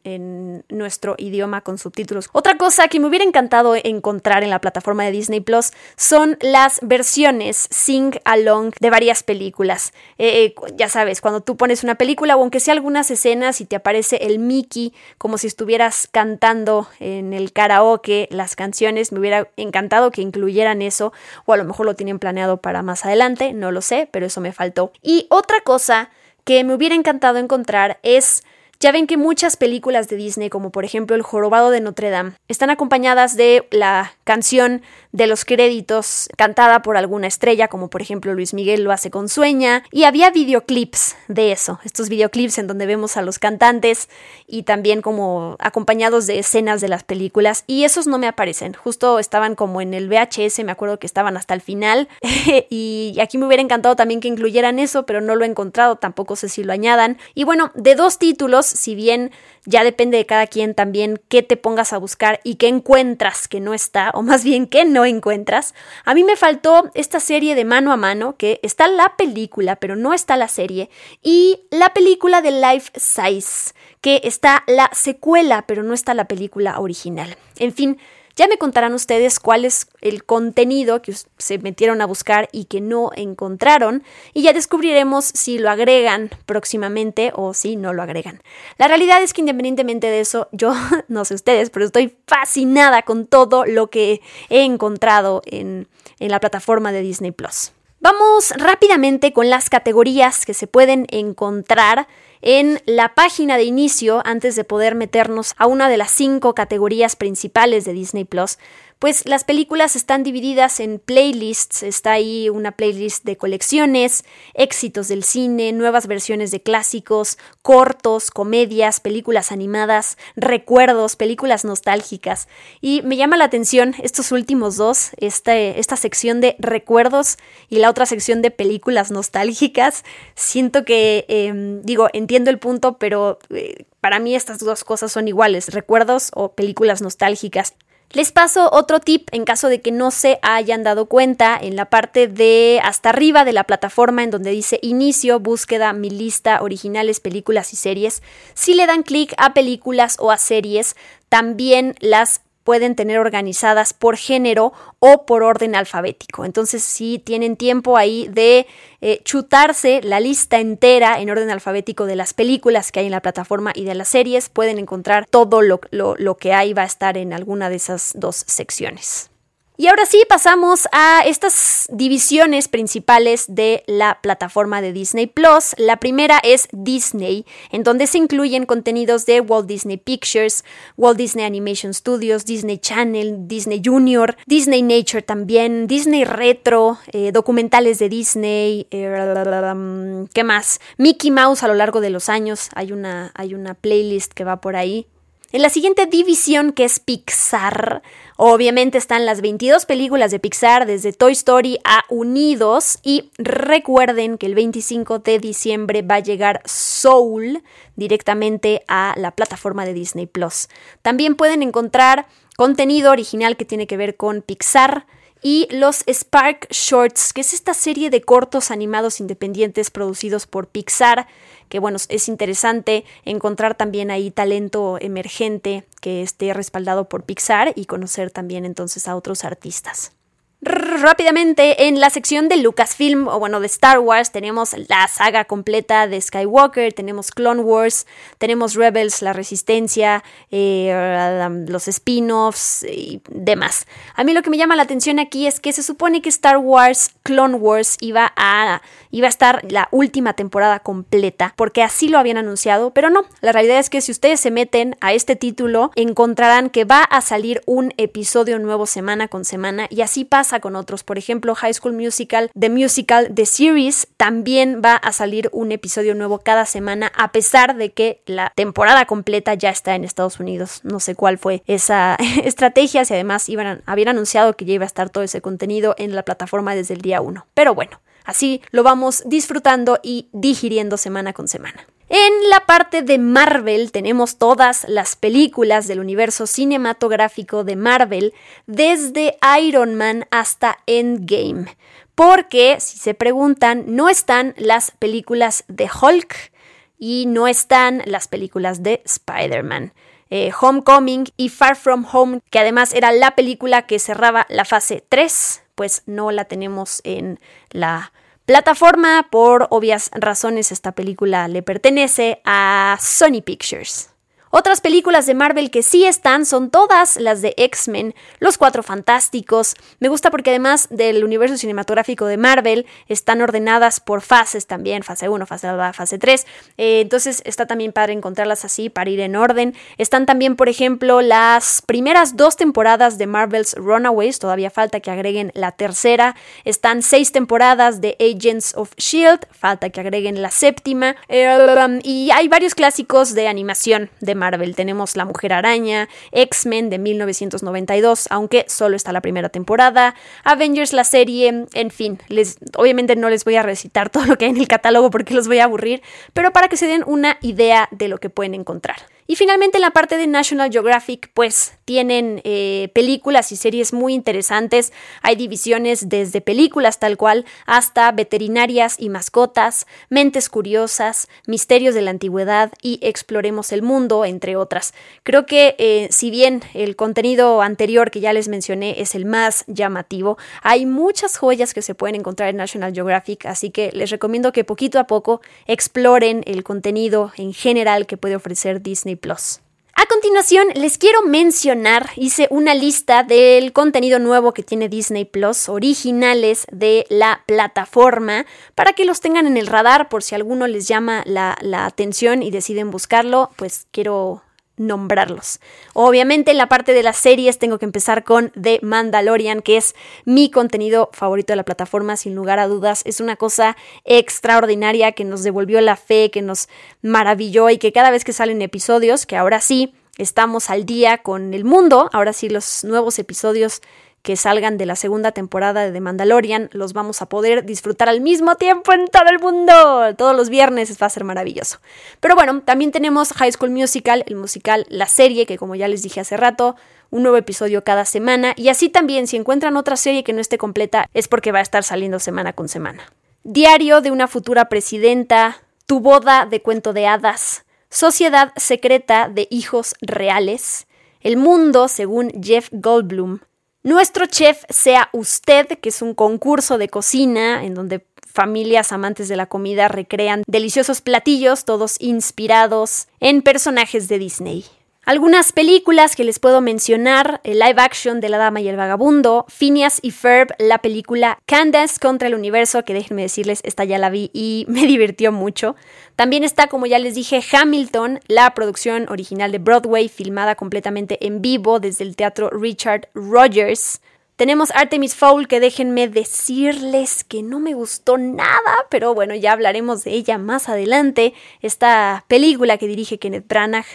nuestro 0.69 1.13
idioma 1.19 1.61
con 1.61 1.77
subtítulos. 1.77 2.29
Otra 2.31 2.57
cosa 2.57 2.87
que 2.87 2.99
me 2.99 3.05
hubiera 3.05 3.23
encantado 3.23 3.75
encontrar 3.75 4.43
en 4.43 4.49
la 4.49 4.59
plataforma 4.59 5.03
de 5.03 5.11
Disney 5.11 5.39
Plus 5.39 5.71
son 5.95 6.35
las 6.41 6.79
versiones 6.81 7.67
sing 7.69 8.15
along 8.23 8.71
de 8.79 8.89
varias 8.89 9.21
películas. 9.21 9.93
Eh, 10.17 10.45
eh, 10.45 10.55
ya 10.75 10.89
sabes, 10.89 11.21
cuando 11.21 11.41
tú 11.41 11.57
pones 11.57 11.83
una 11.83 11.93
película 11.93 12.35
o 12.35 12.41
aunque 12.41 12.59
sea 12.59 12.73
algunas 12.73 13.11
escenas 13.11 13.61
y 13.61 13.65
te 13.65 13.75
aparece 13.75 14.15
el 14.15 14.39
Mickey 14.39 14.91
como 15.19 15.37
si 15.37 15.45
estuvieras 15.45 16.09
cantando 16.11 16.87
en 16.99 17.33
el 17.33 17.53
karaoke 17.53 18.27
las 18.31 18.55
canciones, 18.55 19.11
me 19.11 19.19
hubiera 19.19 19.47
encantado 19.57 20.09
que 20.09 20.23
incluyeran 20.23 20.81
eso 20.81 21.13
o 21.45 21.53
a 21.53 21.57
lo 21.57 21.65
mejor 21.65 21.85
lo 21.85 21.95
tienen 21.95 22.17
planeado 22.17 22.57
para 22.57 22.81
más 22.81 23.05
adelante, 23.05 23.53
no 23.53 23.71
lo 23.71 23.81
sé, 23.81 24.09
pero 24.11 24.25
eso 24.25 24.41
me 24.41 24.53
faltó. 24.53 24.91
Y 25.03 25.27
otra 25.29 25.61
cosa 25.61 26.09
que 26.45 26.63
me 26.63 26.73
hubiera 26.73 26.95
encantado 26.95 27.39
encontrar 27.39 27.99
es 28.03 28.43
ya 28.85 28.91
ven 28.91 29.07
que 29.07 29.17
muchas 29.17 29.57
películas 29.57 30.09
de 30.09 30.15
Disney, 30.15 30.51
como 30.51 30.69
por 30.69 30.85
ejemplo 30.85 31.15
El 31.15 31.23
Jorobado 31.23 31.71
de 31.71 31.81
Notre 31.81 32.11
Dame, 32.11 32.33
están 32.47 32.69
acompañadas 32.69 33.35
de 33.35 33.67
la 33.71 34.13
canción 34.25 34.83
de 35.11 35.25
los 35.25 35.43
créditos 35.43 36.29
cantada 36.37 36.83
por 36.83 36.95
alguna 36.95 37.25
estrella, 37.25 37.67
como 37.67 37.89
por 37.89 38.03
ejemplo 38.03 38.35
Luis 38.35 38.53
Miguel 38.53 38.83
lo 38.83 38.91
hace 38.91 39.09
con 39.09 39.27
Sueña, 39.27 39.83
y 39.91 40.03
había 40.03 40.29
videoclips 40.29 41.15
de 41.27 41.51
eso, 41.51 41.79
estos 41.83 42.09
videoclips 42.09 42.59
en 42.59 42.67
donde 42.67 42.85
vemos 42.85 43.17
a 43.17 43.23
los 43.23 43.39
cantantes 43.39 44.07
y 44.45 44.63
también 44.63 45.01
como 45.01 45.55
acompañados 45.57 46.27
de 46.27 46.37
escenas 46.37 46.79
de 46.79 46.89
las 46.89 47.03
películas, 47.03 47.63
y 47.65 47.85
esos 47.85 48.05
no 48.05 48.19
me 48.19 48.27
aparecen, 48.27 48.73
justo 48.73 49.17
estaban 49.17 49.55
como 49.55 49.81
en 49.81 49.95
el 49.95 50.09
VHS, 50.09 50.63
me 50.63 50.71
acuerdo 50.71 50.99
que 50.99 51.07
estaban 51.07 51.37
hasta 51.37 51.55
el 51.55 51.61
final, 51.61 52.07
y 52.69 53.17
aquí 53.19 53.39
me 53.39 53.47
hubiera 53.47 53.63
encantado 53.63 53.95
también 53.95 54.19
que 54.19 54.27
incluyeran 54.27 54.77
eso, 54.77 55.07
pero 55.07 55.21
no 55.21 55.35
lo 55.35 55.43
he 55.43 55.47
encontrado, 55.47 55.95
tampoco 55.95 56.35
sé 56.35 56.49
si 56.49 56.63
lo 56.63 56.71
añadan, 56.71 57.17
y 57.33 57.45
bueno, 57.45 57.71
de 57.73 57.95
dos 57.95 58.19
títulos, 58.19 58.74
si 58.75 58.95
bien 58.95 59.31
ya 59.65 59.83
depende 59.83 60.17
de 60.17 60.25
cada 60.25 60.47
quien 60.47 60.75
también 60.75 61.19
qué 61.27 61.41
te 61.41 61.57
pongas 61.57 61.93
a 61.93 61.97
buscar 61.97 62.39
y 62.43 62.55
qué 62.55 62.67
encuentras 62.67 63.47
que 63.47 63.59
no 63.59 63.73
está, 63.73 64.11
o 64.13 64.21
más 64.21 64.43
bien 64.43 64.67
qué 64.67 64.85
no 64.85 65.05
encuentras. 65.05 65.73
A 66.03 66.13
mí 66.13 66.23
me 66.23 66.35
faltó 66.35 66.91
esta 66.93 67.19
serie 67.19 67.55
de 67.55 67.65
mano 67.65 67.91
a 67.91 67.97
mano, 67.97 68.35
que 68.37 68.59
está 68.63 68.87
la 68.87 69.15
película, 69.17 69.77
pero 69.77 69.95
no 69.95 70.13
está 70.13 70.37
la 70.37 70.47
serie, 70.47 70.89
y 71.23 71.61
la 71.71 71.93
película 71.93 72.41
de 72.41 72.51
Life 72.51 72.91
Size, 72.95 73.73
que 74.01 74.21
está 74.23 74.63
la 74.67 74.89
secuela, 74.93 75.65
pero 75.67 75.81
no 75.81 75.93
está 75.93 76.13
la 76.13 76.27
película 76.27 76.79
original. 76.79 77.37
En 77.57 77.73
fin, 77.73 77.97
ya 78.35 78.47
me 78.47 78.57
contarán 78.57 78.93
ustedes 78.93 79.39
cuál 79.39 79.65
es 79.65 79.87
el 80.01 80.25
contenido 80.25 81.01
que 81.01 81.15
se 81.37 81.57
metieron 81.59 82.01
a 82.01 82.05
buscar 82.05 82.49
y 82.51 82.65
que 82.65 82.81
no 82.81 83.11
encontraron 83.15 84.03
y 84.33 84.43
ya 84.43 84.53
descubriremos 84.53 85.25
si 85.25 85.57
lo 85.57 85.69
agregan 85.69 86.29
próximamente 86.45 87.31
o 87.33 87.53
si 87.53 87.75
no 87.77 87.93
lo 87.93 88.01
agregan. 88.03 88.41
La 88.77 88.87
realidad 88.87 89.23
es 89.23 89.33
que 89.33 89.41
independientemente 89.41 90.07
de 90.07 90.19
eso, 90.19 90.49
yo 90.51 90.73
no 91.07 91.23
sé 91.25 91.35
ustedes, 91.35 91.69
pero 91.69 91.85
estoy 91.85 92.15
fascinada 92.27 93.03
con 93.03 93.25
todo 93.25 93.65
lo 93.65 93.89
que 93.89 94.21
he 94.49 94.63
encontrado 94.63 95.41
en, 95.45 95.87
la 96.19 96.39
plataforma 96.39 96.91
de 96.91 97.01
Disney 97.01 97.31
Plus. 97.31 97.71
Vamos 97.99 98.51
rápidamente 98.57 99.31
con 99.31 99.49
las 99.49 99.69
categorías 99.69 100.45
que 100.45 100.53
se 100.53 100.67
pueden 100.67 101.07
encontrar 101.09 102.07
en 102.45 102.79
la 102.85 103.15
página 103.15 103.57
de 103.57 103.63
inicio 103.63 104.21
antes 104.23 104.55
de 104.55 104.63
poder 104.63 104.93
meternos 104.93 105.55
a 105.57 105.65
una 105.65 105.89
de 105.89 105.97
las 105.97 106.11
cinco 106.11 106.53
categorías 106.53 107.15
principales 107.15 107.85
de 107.85 107.93
Disney 107.93 108.23
Plus 108.23 108.59
pues 108.99 109.27
las 109.27 109.43
películas 109.43 109.95
están 109.95 110.23
divididas 110.23 110.79
en 110.79 110.99
playlists, 110.99 111.83
está 111.83 112.13
ahí 112.13 112.49
una 112.49 112.71
playlist 112.71 113.25
de 113.25 113.37
colecciones, 113.37 114.23
éxitos 114.53 115.07
del 115.09 115.23
cine, 115.23 115.73
nuevas 115.73 116.07
versiones 116.07 116.51
de 116.51 116.61
clásicos, 116.61 117.37
cortos, 117.61 118.31
comedias, 118.31 118.99
películas 118.99 119.51
animadas, 119.51 120.17
recuerdos, 120.35 121.15
películas 121.15 121.65
nostálgicas. 121.65 122.47
Y 122.79 123.01
me 123.03 123.17
llama 123.17 123.37
la 123.37 123.45
atención 123.45 123.95
estos 124.01 124.31
últimos 124.31 124.77
dos, 124.77 125.11
esta 125.17 125.95
sección 125.97 126.39
de 126.39 126.55
recuerdos 126.59 127.37
y 127.69 127.77
la 127.77 127.89
otra 127.89 128.05
sección 128.05 128.41
de 128.41 128.51
películas 128.51 129.11
nostálgicas. 129.11 130.03
Siento 130.35 130.85
que, 130.85 131.25
em, 131.27 131.81
digo, 131.81 132.07
entiendo 132.13 132.49
el 132.49 132.59
punto, 132.59 132.97
pero... 132.97 133.39
Eh, 133.49 133.85
para 134.05 134.19
mí 134.19 134.35
estas 134.35 134.59
dos 134.59 134.83
cosas 134.83 135.11
son 135.11 135.27
iguales, 135.27 135.73
recuerdos 135.73 136.29
o 136.35 136.53
películas 136.53 137.01
nostálgicas. 137.01 137.73
Les 138.11 138.31
paso 138.31 138.69
otro 138.71 139.01
tip 139.01 139.27
en 139.31 139.43
caso 139.43 139.67
de 139.67 139.81
que 139.81 139.91
no 139.91 140.09
se 140.09 140.39
hayan 140.41 140.83
dado 140.83 141.07
cuenta 141.07 141.57
en 141.61 141.75
la 141.75 141.85
parte 141.85 142.27
de 142.27 142.79
hasta 142.81 143.09
arriba 143.09 143.43
de 143.43 143.51
la 143.51 143.65
plataforma 143.65 144.23
en 144.23 144.31
donde 144.31 144.51
dice 144.51 144.79
inicio, 144.81 145.41
búsqueda, 145.41 145.91
mi 145.91 146.09
lista, 146.09 146.61
originales, 146.61 147.19
películas 147.19 147.73
y 147.73 147.75
series. 147.75 148.23
Si 148.53 148.73
le 148.73 148.85
dan 148.87 149.03
clic 149.03 149.33
a 149.37 149.53
películas 149.53 150.15
o 150.19 150.31
a 150.31 150.37
series, 150.37 150.95
también 151.27 151.95
las 151.99 152.41
pueden 152.65 152.95
tener 152.95 153.19
organizadas 153.19 153.93
por 153.93 154.17
género 154.17 154.73
o 154.99 155.25
por 155.25 155.43
orden 155.43 155.75
alfabético. 155.75 156.43
Entonces, 156.43 156.83
si 156.83 157.19
tienen 157.19 157.55
tiempo 157.55 157.95
ahí 157.95 158.27
de 158.27 158.65
eh, 159.01 159.21
chutarse 159.23 160.01
la 160.03 160.19
lista 160.19 160.59
entera 160.59 161.21
en 161.21 161.29
orden 161.29 161.51
alfabético 161.51 162.07
de 162.07 162.15
las 162.15 162.33
películas 162.33 162.91
que 162.91 163.01
hay 163.01 163.05
en 163.05 163.11
la 163.11 163.21
plataforma 163.21 163.71
y 163.73 163.85
de 163.85 163.93
las 163.93 164.09
series, 164.09 164.49
pueden 164.49 164.79
encontrar 164.79 165.27
todo 165.29 165.61
lo, 165.61 165.79
lo 165.91 166.37
que 166.37 166.53
hay, 166.53 166.73
va 166.73 166.81
a 166.81 166.85
estar 166.85 167.17
en 167.17 167.33
alguna 167.33 167.69
de 167.69 167.75
esas 167.75 168.13
dos 168.15 168.43
secciones. 168.47 169.29
Y 169.77 169.87
ahora 169.87 170.05
sí 170.05 170.23
pasamos 170.29 170.87
a 170.93 171.23
estas 171.25 171.87
divisiones 171.91 172.69
principales 172.69 173.45
de 173.49 173.83
la 173.87 174.21
plataforma 174.21 174.81
de 174.81 174.93
Disney 174.93 175.27
Plus. 175.27 175.75
La 175.77 175.97
primera 175.97 176.39
es 176.43 176.69
Disney, 176.71 177.45
en 177.71 177.83
donde 177.83 178.07
se 178.07 178.17
incluyen 178.17 178.65
contenidos 178.65 179.25
de 179.25 179.41
Walt 179.41 179.67
Disney 179.67 179.97
Pictures, 179.97 180.63
Walt 180.95 181.17
Disney 181.17 181.43
Animation 181.43 181.93
Studios, 181.93 182.45
Disney 182.45 182.77
Channel, 182.77 183.47
Disney 183.47 183.81
Junior, 183.83 184.37
Disney 184.45 184.81
Nature 184.81 185.23
también, 185.23 185.87
Disney 185.87 186.23
Retro, 186.23 186.97
eh, 187.11 187.33
documentales 187.33 187.99
de 187.99 188.07
Disney, 188.07 188.87
eh, 188.91 190.25
¿qué 190.33 190.43
más? 190.45 190.79
Mickey 190.97 191.31
Mouse 191.31 191.63
a 191.63 191.67
lo 191.67 191.73
largo 191.73 191.99
de 191.99 192.11
los 192.11 192.29
años, 192.29 192.69
hay 192.75 192.93
una, 192.93 193.33
hay 193.35 193.53
una 193.53 193.73
playlist 193.73 194.31
que 194.31 194.45
va 194.45 194.61
por 194.61 194.77
ahí. 194.77 195.07
En 195.51 195.61
la 195.61 195.69
siguiente 195.69 196.05
división, 196.05 196.73
que 196.73 196.83
es 196.83 196.99
Pixar, 196.99 198.01
obviamente 198.35 198.97
están 198.97 199.25
las 199.25 199.41
22 199.41 199.85
películas 199.85 200.31
de 200.31 200.39
Pixar, 200.39 200.85
desde 200.85 201.13
Toy 201.13 201.33
Story 201.33 201.79
a 201.83 202.03
Unidos. 202.09 202.99
Y 203.03 203.31
recuerden 203.37 204.37
que 204.37 204.47
el 204.47 204.55
25 204.55 205.19
de 205.19 205.39
diciembre 205.39 206.01
va 206.01 206.15
a 206.15 206.19
llegar 206.19 206.61
Soul 206.65 207.63
directamente 207.95 208.83
a 208.87 209.13
la 209.17 209.31
plataforma 209.31 209.85
de 209.85 209.93
Disney 209.93 210.25
Plus. 210.25 210.67
También 211.01 211.35
pueden 211.35 211.61
encontrar 211.61 212.27
contenido 212.57 213.11
original 213.11 213.55
que 213.55 213.65
tiene 213.65 213.87
que 213.87 213.97
ver 213.97 214.17
con 214.17 214.41
Pixar 214.41 215.05
y 215.41 215.67
los 215.69 216.03
Spark 216.11 216.67
Shorts, 216.71 217.31
que 217.31 217.41
es 217.41 217.53
esta 217.53 217.75
serie 217.75 218.09
de 218.09 218.21
cortos 218.21 218.71
animados 218.71 219.19
independientes 219.19 219.91
producidos 219.91 220.47
por 220.47 220.67
Pixar, 220.67 221.27
que 221.69 221.79
bueno, 221.79 221.97
es 222.09 222.27
interesante 222.27 223.05
encontrar 223.23 223.75
también 223.75 224.11
ahí 224.11 224.31
talento 224.31 224.97
emergente 224.99 225.85
que 226.01 226.21
esté 226.21 226.53
respaldado 226.53 227.09
por 227.09 227.23
Pixar 227.23 227.73
y 227.75 227.85
conocer 227.85 228.31
también 228.31 228.65
entonces 228.65 229.07
a 229.07 229.15
otros 229.15 229.43
artistas. 229.43 230.11
Rápidamente, 230.61 231.87
en 231.87 231.99
la 231.99 232.09
sección 232.09 232.49
de 232.49 232.57
Lucasfilm, 232.57 233.27
o 233.27 233.37
bueno, 233.37 233.59
de 233.59 233.67
Star 233.67 233.99
Wars, 233.99 234.31
tenemos 234.31 234.75
la 234.89 235.07
saga 235.07 235.45
completa 235.45 236.07
de 236.07 236.19
Skywalker, 236.19 236.91
tenemos 236.93 237.29
Clone 237.29 237.61
Wars, 237.61 238.07
tenemos 238.39 238.73
Rebels, 238.73 239.21
La 239.21 239.33
Resistencia, 239.33 240.23
eh, 240.49 241.65
los 241.67 241.87
spin-offs 241.87 242.83
y 242.89 243.21
demás. 243.29 243.85
A 244.15 244.23
mí 244.23 244.33
lo 244.33 244.41
que 244.41 244.49
me 244.49 244.57
llama 244.57 244.75
la 244.75 244.83
atención 244.83 245.19
aquí 245.19 245.45
es 245.45 245.59
que 245.59 245.71
se 245.71 245.83
supone 245.83 246.21
que 246.21 246.29
Star 246.29 246.57
Wars 246.57 247.11
Clone 247.21 247.55
Wars 247.55 247.97
iba 247.99 248.33
a, 248.35 248.81
iba 249.11 249.27
a 249.27 249.29
estar 249.29 249.61
la 249.69 249.87
última 249.91 250.33
temporada 250.33 250.79
completa, 250.79 251.53
porque 251.57 251.83
así 251.83 252.07
lo 252.07 252.17
habían 252.17 252.37
anunciado, 252.37 252.91
pero 252.91 253.09
no, 253.09 253.25
la 253.41 253.51
realidad 253.51 253.79
es 253.79 253.89
que 253.89 254.01
si 254.01 254.11
ustedes 254.11 254.39
se 254.39 254.51
meten 254.51 254.95
a 255.01 255.13
este 255.13 255.35
título, 255.35 255.91
encontrarán 255.95 256.69
que 256.69 256.85
va 256.85 257.03
a 257.03 257.21
salir 257.21 257.61
un 257.65 257.93
episodio 257.97 258.57
nuevo 258.59 258.85
semana 258.85 259.27
con 259.27 259.45
semana 259.45 259.87
y 259.89 260.01
así 260.01 260.25
pasa 260.25 260.54
con 260.59 260.75
otros. 260.75 261.03
Por 261.03 261.17
ejemplo, 261.17 261.55
High 261.55 261.73
School 261.73 261.93
Musical, 261.93 262.51
The 262.57 262.69
Musical, 262.69 263.31
The 263.33 263.45
Series, 263.45 264.07
también 264.17 264.81
va 264.83 264.95
a 264.95 265.11
salir 265.11 265.49
un 265.51 265.71
episodio 265.71 266.15
nuevo 266.15 266.39
cada 266.39 266.65
semana, 266.65 267.11
a 267.15 267.31
pesar 267.31 267.75
de 267.75 267.91
que 267.91 268.21
la 268.25 268.51
temporada 268.55 269.05
completa 269.05 269.53
ya 269.53 269.69
está 269.69 269.95
en 269.95 270.03
Estados 270.03 270.39
Unidos. 270.39 270.81
No 270.83 270.99
sé 270.99 271.15
cuál 271.15 271.37
fue 271.37 271.63
esa 271.67 272.17
estrategia, 272.43 273.05
si 273.05 273.13
además 273.13 273.49
iban, 273.49 273.81
habían 273.85 274.09
anunciado 274.09 274.55
que 274.55 274.65
ya 274.65 274.73
iba 274.73 274.83
a 274.83 274.87
estar 274.87 275.09
todo 275.09 275.23
ese 275.23 275.41
contenido 275.41 275.95
en 275.97 276.15
la 276.15 276.23
plataforma 276.23 276.75
desde 276.75 276.93
el 276.93 277.01
día 277.01 277.21
1. 277.21 277.45
Pero 277.53 277.75
bueno, 277.75 277.99
así 278.25 278.61
lo 278.71 278.83
vamos 278.83 279.23
disfrutando 279.25 279.99
y 280.03 280.27
digiriendo 280.33 280.97
semana 280.97 281.33
con 281.33 281.47
semana. 281.47 281.87
En 282.07 282.49
la 282.49 282.67
parte 282.67 283.01
de 283.01 283.17
Marvel 283.17 283.91
tenemos 283.91 284.37
todas 284.37 284.85
las 284.87 285.15
películas 285.15 285.87
del 285.87 285.99
universo 285.99 286.45
cinematográfico 286.45 287.63
de 287.63 287.75
Marvel, 287.75 288.33
desde 288.67 289.37
Iron 289.59 289.95
Man 289.95 290.27
hasta 290.29 290.77
Endgame. 290.85 291.75
Porque, 292.13 292.77
si 292.79 292.99
se 292.99 293.15
preguntan, 293.15 293.85
no 293.87 294.07
están 294.07 294.53
las 294.57 294.91
películas 294.91 295.63
de 295.67 295.89
Hulk 295.89 296.51
y 296.99 297.25
no 297.25 297.47
están 297.47 298.03
las 298.05 298.27
películas 298.27 298.83
de 298.83 299.01
Spider-Man. 299.03 299.93
Eh, 300.29 300.51
Homecoming 300.59 301.25
y 301.37 301.49
Far 301.49 301.75
From 301.75 302.05
Home, 302.11 302.39
que 302.51 302.59
además 302.59 302.93
era 302.93 303.11
la 303.11 303.35
película 303.35 303.87
que 303.87 303.99
cerraba 303.99 304.45
la 304.49 304.65
fase 304.65 305.03
3, 305.09 305.63
pues 305.75 306.03
no 306.05 306.31
la 306.31 306.45
tenemos 306.45 307.01
en 307.03 307.39
la 307.69 308.11
plataforma. 308.45 309.27
Por 309.29 309.67
obvias 309.69 310.09
razones, 310.13 310.71
esta 310.71 310.93
película 310.93 311.47
le 311.47 311.61
pertenece 311.61 312.41
a 312.45 312.97
Sony 312.99 313.41
Pictures. 313.43 314.14
Otras 314.57 314.79
películas 314.79 315.25
de 315.25 315.33
Marvel 315.33 315.69
que 315.69 315.83
sí 315.83 316.05
están 316.05 316.45
son 316.45 316.69
todas 316.69 317.17
las 317.17 317.41
de 317.41 317.53
X-Men, 317.57 318.15
Los 318.39 318.57
Cuatro 318.57 318.83
Fantásticos. 318.83 319.75
Me 319.99 320.07
gusta 320.07 320.31
porque 320.31 320.51
además 320.51 320.87
del 320.89 321.25
universo 321.25 321.57
cinematográfico 321.57 322.25
de 322.25 322.37
Marvel 322.37 322.85
están 323.09 323.41
ordenadas 323.41 323.99
por 323.99 324.21
fases 324.21 324.65
también, 324.65 325.03
fase 325.03 325.27
1, 325.27 325.45
fase 325.45 325.67
2, 325.67 325.93
fase 325.93 326.17
3. 326.17 326.47
Eh, 326.77 327.01
entonces 327.01 327.41
está 327.43 327.65
también 327.65 327.91
para 327.91 328.13
encontrarlas 328.13 328.63
así, 328.63 328.89
para 328.89 329.09
ir 329.09 329.19
en 329.19 329.35
orden. 329.35 329.75
Están 329.97 330.25
también, 330.25 330.55
por 330.55 330.69
ejemplo, 330.69 331.19
las 331.19 331.81
primeras 331.85 332.37
dos 332.37 332.55
temporadas 332.55 333.17
de 333.17 333.27
Marvel's 333.27 333.73
Runaways, 333.73 334.39
todavía 334.39 334.69
falta 334.69 335.01
que 335.01 335.11
agreguen 335.11 335.51
la 335.53 335.73
tercera. 335.73 336.33
Están 336.63 337.01
seis 337.01 337.33
temporadas 337.33 337.99
de 337.99 338.15
Agents 338.21 338.73
of 338.77 338.93
Shield, 338.95 339.47
falta 339.51 339.89
que 339.89 339.99
agreguen 339.99 340.41
la 340.41 340.49
séptima. 340.49 341.17
Eh, 341.27 341.99
y 342.03 342.31
hay 342.31 342.47
varios 342.47 342.73
clásicos 342.73 343.33
de 343.33 343.49
animación 343.49 344.09
de 344.21 344.35
Marvel 344.35 344.44
Marvel. 344.45 344.75
Tenemos 344.75 345.15
La 345.15 345.25
Mujer 345.25 345.53
Araña, 345.53 346.07
X-Men 346.31 346.91
de 346.91 346.99
1992, 346.99 348.27
aunque 348.29 348.65
solo 348.67 348.95
está 348.95 349.11
la 349.11 349.21
primera 349.21 349.49
temporada, 349.49 350.13
Avengers 350.43 350.93
la 350.93 351.03
serie, 351.03 351.65
en 351.73 351.89
fin, 351.89 352.19
les, 352.27 352.57
obviamente 352.77 353.15
no 353.15 353.29
les 353.29 353.43
voy 353.43 353.55
a 353.55 353.63
recitar 353.63 354.09
todo 354.13 354.25
lo 354.25 354.37
que 354.37 354.45
hay 354.45 354.51
en 354.51 354.57
el 354.57 354.67
catálogo 354.67 355.09
porque 355.09 355.33
los 355.33 355.47
voy 355.47 355.59
a 355.59 355.63
aburrir, 355.63 356.03
pero 356.33 356.53
para 356.53 356.67
que 356.67 356.77
se 356.77 356.85
den 356.85 357.03
una 357.07 357.37
idea 357.41 357.89
de 357.91 358.07
lo 358.07 358.19
que 358.19 358.29
pueden 358.29 358.53
encontrar. 358.53 358.97
Y 359.25 359.35
finalmente 359.35 359.77
en 359.77 359.81
la 359.81 359.91
parte 359.91 360.17
de 360.17 360.27
National 360.27 360.69
Geographic, 360.71 361.31
pues 361.33 361.74
tienen 361.85 362.41
eh, 362.43 362.89
películas 362.93 363.51
y 363.51 363.55
series 363.55 363.93
muy 363.93 364.13
interesantes. 364.13 364.91
Hay 365.21 365.35
divisiones 365.35 366.09
desde 366.09 366.41
películas 366.41 366.99
tal 366.99 367.15
cual 367.15 367.45
hasta 367.65 368.11
veterinarias 368.11 368.95
y 368.99 369.09
mascotas, 369.09 369.85
mentes 370.09 370.49
curiosas, 370.49 371.27
misterios 371.45 371.93
de 371.95 372.01
la 372.01 372.11
antigüedad 372.11 372.73
y 372.81 372.99
exploremos 373.01 373.71
el 373.71 373.83
mundo, 373.83 374.25
entre 374.25 374.55
otras. 374.55 374.93
Creo 375.23 375.45
que 375.45 375.75
eh, 375.77 376.07
si 376.11 376.31
bien 376.31 376.63
el 376.73 376.95
contenido 376.95 377.61
anterior 377.61 378.09
que 378.09 378.19
ya 378.19 378.33
les 378.33 378.47
mencioné 378.47 379.01
es 379.01 379.13
el 379.13 379.25
más 379.25 379.63
llamativo, 379.67 380.37
hay 380.63 380.85
muchas 380.85 381.37
joyas 381.37 381.73
que 381.73 381.83
se 381.83 381.95
pueden 381.95 382.15
encontrar 382.15 382.49
en 382.49 382.57
National 382.57 382.93
Geographic, 382.93 383.45
así 383.45 383.69
que 383.69 383.91
les 383.93 384.09
recomiendo 384.09 384.51
que 384.51 384.63
poquito 384.63 384.99
a 384.99 385.05
poco 385.05 385.41
exploren 385.67 386.43
el 386.47 386.63
contenido 386.63 387.31
en 387.37 387.53
general 387.53 388.07
que 388.07 388.17
puede 388.17 388.35
ofrecer 388.35 388.81
Disney 388.81 389.15
Plus. 389.15 389.59
A 389.97 390.07
continuación, 390.07 390.67
les 390.75 390.97
quiero 390.97 391.21
mencionar, 391.21 392.09
hice 392.17 392.49
una 392.51 392.75
lista 392.75 393.23
del 393.23 393.71
contenido 393.71 394.19
nuevo 394.19 394.53
que 394.53 394.61
tiene 394.61 394.89
Disney 394.89 395.23
Plus, 395.23 395.69
originales 395.69 396.67
de 396.69 397.05
la 397.09 397.43
plataforma, 397.45 398.45
para 398.75 398.91
que 398.91 399.05
los 399.05 399.21
tengan 399.21 399.47
en 399.47 399.55
el 399.55 399.67
radar 399.67 400.09
por 400.09 400.21
si 400.21 400.35
alguno 400.35 400.67
les 400.67 400.89
llama 400.89 401.23
la, 401.25 401.55
atención 401.85 402.43
y 402.43 402.51
deciden 402.51 402.91
buscarlo, 402.91 403.51
pues 403.55 403.87
quiero 403.91 404.43
nombrarlos. 404.77 405.59
Obviamente 405.93 406.51
en 406.51 406.57
la 406.57 406.67
parte 406.67 406.93
de 406.93 407.03
las 407.03 407.17
series 407.17 407.59
tengo 407.59 407.79
que 407.79 407.85
empezar 407.85 408.23
con 408.23 408.51
The 408.51 408.79
Mandalorian, 408.81 409.61
que 409.61 409.77
es 409.77 409.95
mi 410.25 410.49
contenido 410.49 411.09
favorito 411.13 411.53
de 411.53 411.57
la 411.57 411.63
plataforma, 411.63 412.17
sin 412.17 412.35
lugar 412.35 412.59
a 412.59 412.67
dudas. 412.67 413.01
Es 413.05 413.19
una 413.19 413.35
cosa 413.35 413.77
extraordinaria 414.03 415.13
que 415.13 415.23
nos 415.23 415.43
devolvió 415.43 415.81
la 415.81 415.95
fe, 415.95 416.31
que 416.31 416.41
nos 416.41 416.67
maravilló 417.01 417.69
y 417.69 417.77
que 417.77 417.91
cada 417.91 418.11
vez 418.11 418.23
que 418.23 418.33
salen 418.33 418.61
episodios, 418.61 419.25
que 419.25 419.37
ahora 419.37 419.61
sí 419.61 419.93
estamos 420.17 420.69
al 420.69 420.85
día 420.85 421.19
con 421.19 421.53
el 421.53 421.65
mundo, 421.65 422.09
ahora 422.13 422.33
sí 422.33 422.49
los 422.49 422.83
nuevos 422.83 423.19
episodios 423.19 423.81
que 424.25 424.35
salgan 424.35 424.79
de 424.79 424.87
la 424.87 424.95
segunda 424.95 425.31
temporada 425.31 425.83
de 425.85 425.91
The 425.91 426.01
Mandalorian 426.01 426.69
los 426.73 426.93
vamos 426.93 427.21
a 427.21 427.29
poder 427.29 427.63
disfrutar 427.63 428.09
al 428.09 428.21
mismo 428.21 428.55
tiempo 428.55 428.91
en 428.91 429.07
todo 429.07 429.29
el 429.29 429.37
mundo. 429.37 430.15
Todos 430.17 430.35
los 430.35 430.49
viernes 430.49 430.97
va 430.99 431.05
a 431.05 431.11
ser 431.11 431.23
maravilloso. 431.23 431.77
Pero 432.19 432.33
bueno, 432.33 432.61
también 432.61 432.91
tenemos 432.91 433.33
High 433.33 433.51
School 433.51 433.69
Musical, 433.69 434.23
el 434.25 434.35
musical, 434.35 434.87
la 434.89 435.05
serie, 435.05 435.45
que 435.45 435.59
como 435.59 435.75
ya 435.75 435.87
les 435.87 436.01
dije 436.01 436.21
hace 436.21 436.37
rato, 436.37 436.75
un 437.11 437.21
nuevo 437.21 437.37
episodio 437.37 437.83
cada 437.83 438.03
semana. 438.03 438.53
Y 438.57 438.69
así 438.69 438.89
también, 438.89 439.27
si 439.27 439.37
encuentran 439.37 439.77
otra 439.77 439.95
serie 439.95 440.23
que 440.23 440.33
no 440.33 440.41
esté 440.41 440.57
completa, 440.57 441.07
es 441.13 441.27
porque 441.27 441.51
va 441.51 441.59
a 441.59 441.61
estar 441.61 441.83
saliendo 441.83 442.19
semana 442.19 442.53
con 442.53 442.67
semana. 442.67 443.03
Diario 443.43 444.01
de 444.01 444.09
una 444.09 444.27
futura 444.27 444.69
presidenta, 444.69 445.57
Tu 445.85 445.99
boda 445.99 446.47
de 446.47 446.63
cuento 446.63 446.93
de 446.93 447.05
hadas, 447.05 447.63
Sociedad 447.91 448.53
secreta 448.55 449.29
de 449.29 449.47
hijos 449.51 449.93
reales, 450.01 450.87
El 451.21 451.37
mundo 451.37 451.87
según 451.87 452.31
Jeff 452.41 452.69
Goldblum, 452.71 453.41
nuestro 453.85 454.25
chef 454.25 454.63
sea 454.67 455.09
usted, 455.13 455.67
que 455.79 455.89
es 455.89 456.01
un 456.01 456.15
concurso 456.15 456.79
de 456.79 456.89
cocina 456.89 457.63
en 457.63 457.75
donde 457.75 458.03
familias 458.25 458.91
amantes 458.91 459.29
de 459.29 459.35
la 459.35 459.45
comida 459.45 459.87
recrean 459.87 460.41
deliciosos 460.47 461.01
platillos, 461.01 461.65
todos 461.65 461.95
inspirados 462.01 463.07
en 463.19 463.43
personajes 463.43 464.07
de 464.07 464.17
Disney. 464.17 464.65
Algunas 465.05 465.51
películas 465.51 466.15
que 466.15 466.23
les 466.23 466.39
puedo 466.39 466.61
mencionar, 466.61 467.39
el 467.43 467.59
live 467.59 467.75
action 467.77 468.21
de 468.21 468.29
La 468.29 468.39
Dama 468.39 468.61
y 468.61 468.67
el 468.67 468.75
Vagabundo, 468.75 469.45
Phineas 469.55 469.99
y 470.01 470.09
Ferb, 470.09 470.55
la 470.57 470.79
película 470.79 471.37
Candace 471.45 471.99
contra 471.99 472.27
el 472.27 472.33
Universo, 472.33 472.83
que 472.83 472.95
déjenme 472.95 473.21
decirles, 473.21 473.59
esta 473.63 473.83
ya 473.83 473.99
la 473.99 474.09
vi 474.09 474.31
y 474.33 474.65
me 474.67 474.87
divirtió 474.87 475.31
mucho. 475.31 475.75
También 476.15 476.43
está, 476.43 476.65
como 476.65 476.87
ya 476.87 476.97
les 476.97 477.13
dije, 477.13 477.39
Hamilton, 477.51 478.19
la 478.27 478.55
producción 478.55 479.05
original 479.07 479.51
de 479.51 479.59
Broadway, 479.59 480.09
filmada 480.09 480.55
completamente 480.55 481.23
en 481.27 481.39
vivo 481.39 481.79
desde 481.79 482.03
el 482.03 482.15
teatro 482.15 482.49
Richard 482.49 483.09
Rogers. 483.13 484.01
Tenemos 484.37 484.71
Artemis 484.71 485.13
Fowl, 485.13 485.47
que 485.47 485.59
déjenme 485.59 486.07
decirles 486.07 487.23
que 487.23 487.43
no 487.43 487.59
me 487.59 487.75
gustó 487.75 488.17
nada, 488.17 488.75
pero 488.89 489.13
bueno, 489.13 489.35
ya 489.35 489.51
hablaremos 489.51 490.03
de 490.03 490.13
ella 490.13 490.39
más 490.39 490.67
adelante. 490.67 491.35
Esta 491.61 492.25
película 492.27 492.79
que 492.79 492.87
dirige 492.87 493.19
Kenneth 493.19 493.47
Branagh 493.47 493.85